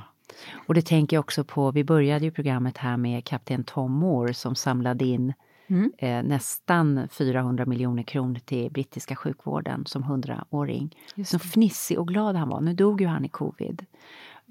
[0.67, 4.35] Och det tänker jag också på, vi började ju programmet här med kapten Tom Moore
[4.35, 5.33] som samlade in
[5.67, 5.93] Mm.
[5.99, 10.97] eh, nästan 400 miljoner kronor till brittiska sjukvården som 100-åring.
[11.25, 12.61] Så fnissig och glad han var.
[12.61, 13.87] Nu dog ju han i covid.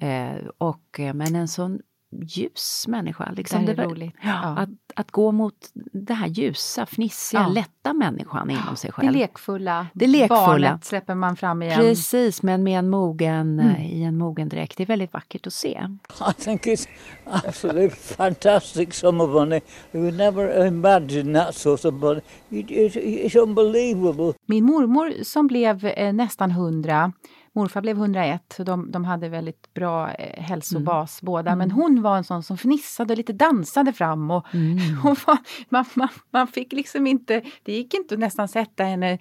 [0.02, 1.82] Eh, och, eh, men en sån
[2.26, 3.32] ljus människa.
[3.36, 3.66] Liksom.
[3.66, 4.16] Det är var- roligt.
[4.24, 4.43] Ja.
[4.57, 5.53] Att, att gå mot
[5.93, 7.47] det här ljusa, fnissiga, Ja.
[7.47, 9.12] lätta människan inom sig Det själv.
[9.12, 10.39] lekfulla, Det lekfulla.
[10.47, 11.80] barnet släpper man fram igen.
[11.80, 13.76] Precis, men med en mogen, Mm.
[13.76, 14.78] eh, i en mogen dräkt.
[14.78, 15.88] Det är väldigt vackert att se.
[16.30, 16.88] I think it's
[17.26, 19.62] absolutely fantastic, some of money.
[19.93, 22.22] You would never imagine that sort of money.
[22.49, 24.34] It, it, it's unbelievable.
[24.45, 27.12] Min mormor som blev eh, nästan 100,
[27.54, 31.56] morfar blev 101, så de, de hade väldigt bra eh, hälsobas båda.
[31.56, 34.32] Men hon var en sån som fnissade och lite dansade fram.
[34.32, 34.45] Och,
[35.04, 35.38] och var,
[35.70, 39.12] man, man, man fick liksom inte, det gick inte att nästan sätta henne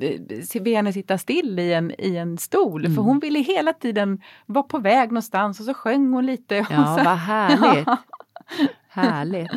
[0.00, 2.94] eh, se benen sitta still i en, i en stol.
[2.94, 6.54] För hon ville hela tiden vara på väg någonstans och så sjöng hon lite.
[6.70, 7.88] Ja, så, vad härligt.
[8.88, 9.50] Härligt.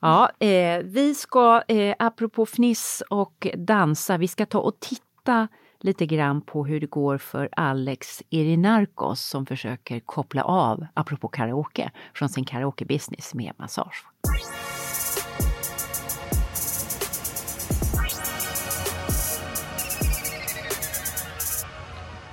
[0.00, 5.48] Ja, eh, vi ska, eh, apropå fniss och dansa, vi ska ta och titta
[5.84, 11.90] lite grann på hur det går för Alex Irinarkos som försöker koppla av, apropå karaoke,
[12.14, 14.06] från sin karaoke-business med massage.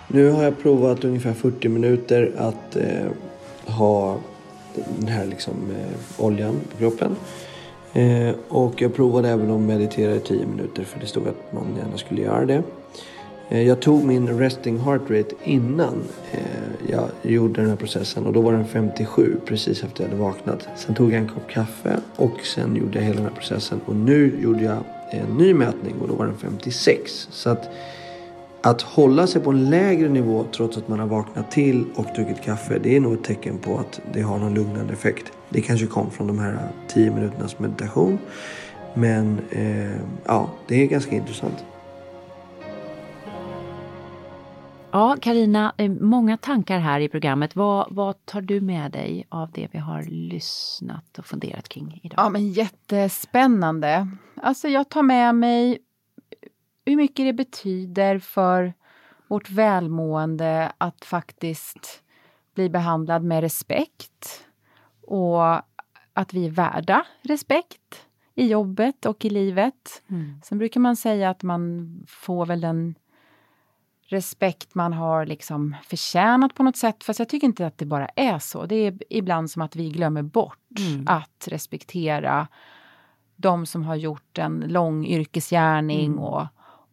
[0.08, 3.08] Nu har jag provat ungefär 40 minuter att eh,
[3.66, 4.18] ha
[5.00, 7.16] den här liksom, eh, oljan på kroppen.
[7.94, 11.76] Eh, och jag provade även att meditera i 10 minuter för det stod att man
[11.78, 12.64] gärna skulle göra det.
[13.50, 16.40] Eh, jag tog min resting heart rate innan eh,
[16.92, 20.68] jag gjorde den här processen och då var den 57 precis efter jag hade vaknat.
[20.76, 23.96] Sen tog jag en kopp kaffe och sen gjorde jag hela den här processen och
[23.96, 27.28] nu gjorde jag en ny mätning och då var den 56.
[27.32, 27.70] Så att
[28.62, 32.42] att hålla sig på en lägre nivå trots att man har vaknat till och druckit
[32.42, 35.32] kaffe, det är nog ett tecken på att det har någon lugnande effekt.
[35.50, 38.20] Det kanske kom från de här 10 minuternas meditation.
[38.94, 41.66] Men eh, ja, det är ganska intressant.
[44.92, 47.56] Ja, Karina, många tankar här i programmet.
[47.56, 52.26] Vad, vad tar du med dig av det vi har lyssnat och funderat kring idag?
[52.26, 54.08] Ja, men jättespännande.
[54.36, 55.80] Alltså jag tar med mig
[56.86, 58.74] hur mycket det betyder för
[59.28, 62.04] vårt välmående att faktiskt
[62.56, 64.46] bli behandlad med respekt
[65.02, 65.54] och
[66.14, 70.02] att vi är värda respekt i jobbet och i livet.
[70.08, 70.42] Mm.
[70.44, 72.96] Sen brukar man säga att man får väl den
[74.10, 77.04] respekt man har liksom förtjänat på något sätt.
[77.04, 78.66] Fast jag tycker inte att det bara är så.
[78.66, 81.06] Det är ibland som att vi glömmer bort Mm.
[81.08, 82.48] att respektera
[83.36, 86.06] de som har gjort en lång yrkesgärning.
[86.06, 86.20] Mm.
[86.20, 86.48] Och,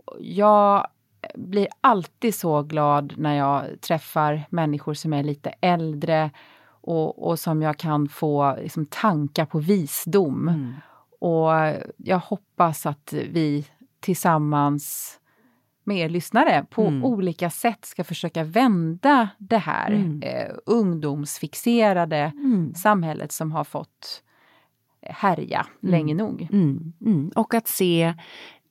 [0.05, 0.87] och jag
[1.35, 6.31] blir alltid så glad när jag träffar människor som är lite äldre
[6.81, 10.49] och, och som jag kan få liksom, tankar på visdom.
[10.49, 10.75] Mm.
[11.19, 11.51] Och
[11.97, 13.67] jag hoppas att vi
[14.01, 15.19] tillsammans
[15.87, 17.05] med er lyssnare på Mm.
[17.05, 20.22] olika sätt ska försöka vända det här Mm.
[20.22, 22.74] eh, ungdomsfixerade Mm.
[22.74, 24.22] samhället som har fått
[25.03, 26.49] härja länge nog.
[26.53, 27.28] Mm, mm.
[27.34, 28.14] Och att se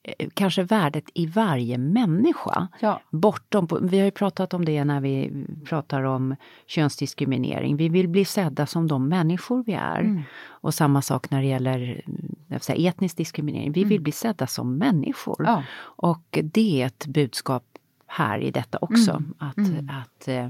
[0.03, 2.67] eh, kanske värdet i varje människa.
[2.81, 3.01] Ja.
[3.11, 6.35] Bortom, vi har ju pratat om det när vi pratar om
[6.67, 7.77] könsdiskriminering.
[7.77, 9.99] Vi vill bli sedda som de människor vi är.
[9.99, 10.21] Mm.
[10.47, 13.71] Och samma sak när det gäller mm, säga, etnisk diskriminering.
[13.71, 15.43] Vi vill bli sedda som människor.
[15.45, 15.63] Ja.
[15.81, 17.63] Och det är ett budskap
[18.07, 19.11] här i detta också.
[19.11, 19.33] Mm.
[19.37, 19.89] Att, Mm.
[19.89, 20.49] att eh,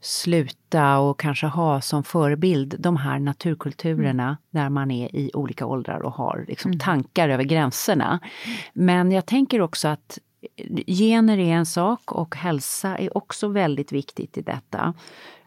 [0.00, 6.00] sluta och kanske ha som förebild de här naturkulturerna där man är i olika åldrar
[6.00, 8.20] och har liksom tankar över gränserna.
[8.72, 10.18] Men jag tänker också att
[10.86, 14.94] gener är en sak och hälsa är också väldigt viktigt i detta.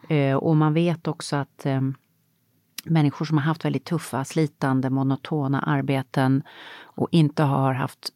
[0.08, 1.80] Eh, och man vet också att eh,
[2.84, 6.42] människor som har haft väldigt tuffa, slitande, monotona arbeten
[6.82, 8.10] och inte har haft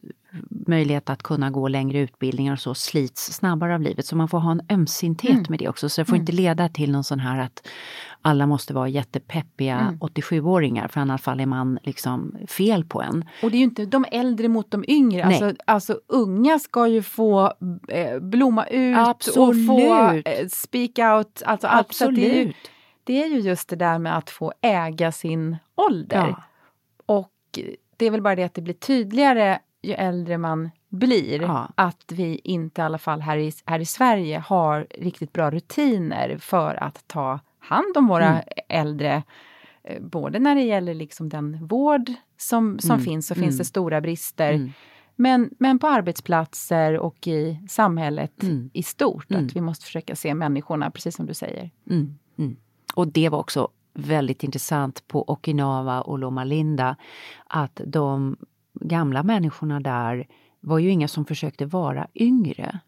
[0.49, 4.05] möjlighet att kunna gå längre utbildningar och så slits snabbare av livet.
[4.05, 5.45] Så man får ha en ömsinthet Mm.
[5.49, 5.89] med det också.
[5.89, 7.67] Så det får inte leda till någon sån här att
[8.21, 9.99] alla måste vara jättepeppiga Mm.
[9.99, 13.25] 87-åringar för annars faller man liksom fel på en.
[13.43, 15.23] Och det är ju inte de äldre mot de yngre.
[15.25, 17.53] Alltså, alltså unga ska ju få
[17.87, 19.67] eh, blomma ut och Absolut.
[19.67, 21.41] få eh, speak out.
[21.45, 22.55] Alltså, ju, Absolut.
[23.09, 26.27] Det är ju just det där med att få äga sin ålder.
[26.27, 26.43] Ja.
[27.05, 27.59] Och
[27.97, 31.41] det är väl bara det att det blir tydligare ju äldre man blir.
[31.41, 31.69] Ja.
[31.75, 36.37] Att vi inte i alla fall här i, här i Sverige har riktigt bra rutiner
[36.37, 38.43] för att ta hand om våra Mm.
[38.69, 39.23] äldre.
[39.83, 43.05] Eh, Både när det gäller liksom den vård som, som Mm.
[43.05, 43.43] finns så Mm.
[43.45, 44.53] finns det stora brister.
[44.53, 44.71] Mm.
[45.15, 48.69] Men, men på arbetsplatser och i samhället Mm.
[48.73, 49.31] i stort.
[49.31, 49.45] Mm.
[49.45, 51.71] Att vi måste försöka se människorna, precis som du säger.
[51.89, 52.55] Mm, mm.
[52.99, 56.95] Och det var också väldigt intressant på Okinawa och Loma Linda
[57.47, 58.37] att de
[58.81, 60.27] gamla människorna där
[60.59, 62.79] var ju inga som försökte vara yngre.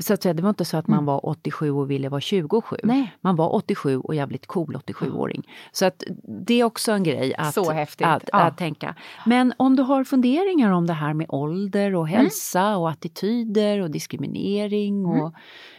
[0.00, 1.06] Så att säga, det var inte så att man Mm.
[1.06, 2.76] var 87 och ville vara 27.
[2.82, 3.16] Nej.
[3.20, 5.42] Man var 87 och jävligt cool 87-åring.
[5.72, 6.02] Så att
[6.46, 8.40] det är också en grej att, Så häftigt, att, ja.
[8.40, 8.94] att tänka.
[9.26, 12.00] Men om du har funderingar om det här med ålder Mm.
[12.00, 15.32] och hälsa och attityder och diskriminering och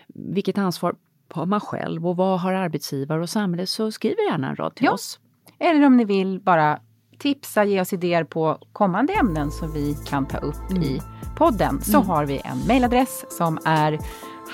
[0.08, 0.96] vilket ansvar
[1.36, 4.86] har man själv och vad har arbetsgivare och samhälle så skriv gärna en rad till
[4.86, 4.92] Ja.
[4.92, 5.20] oss.
[5.60, 6.80] Eller om ni vill bara
[7.20, 11.02] tipsa, ge oss idéer på kommande ämnen som vi kan ta upp i
[11.38, 14.00] podden så har vi en mejladress som är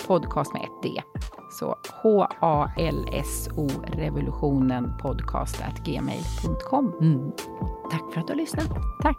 [0.07, 1.03] Podcast med ett D.
[1.59, 6.93] Så H-A-L-S-O revolutionen podcast at gmail.com.
[7.01, 7.33] Mm.
[7.91, 8.69] Tack för att du har lyssnat.
[9.03, 9.17] Tack!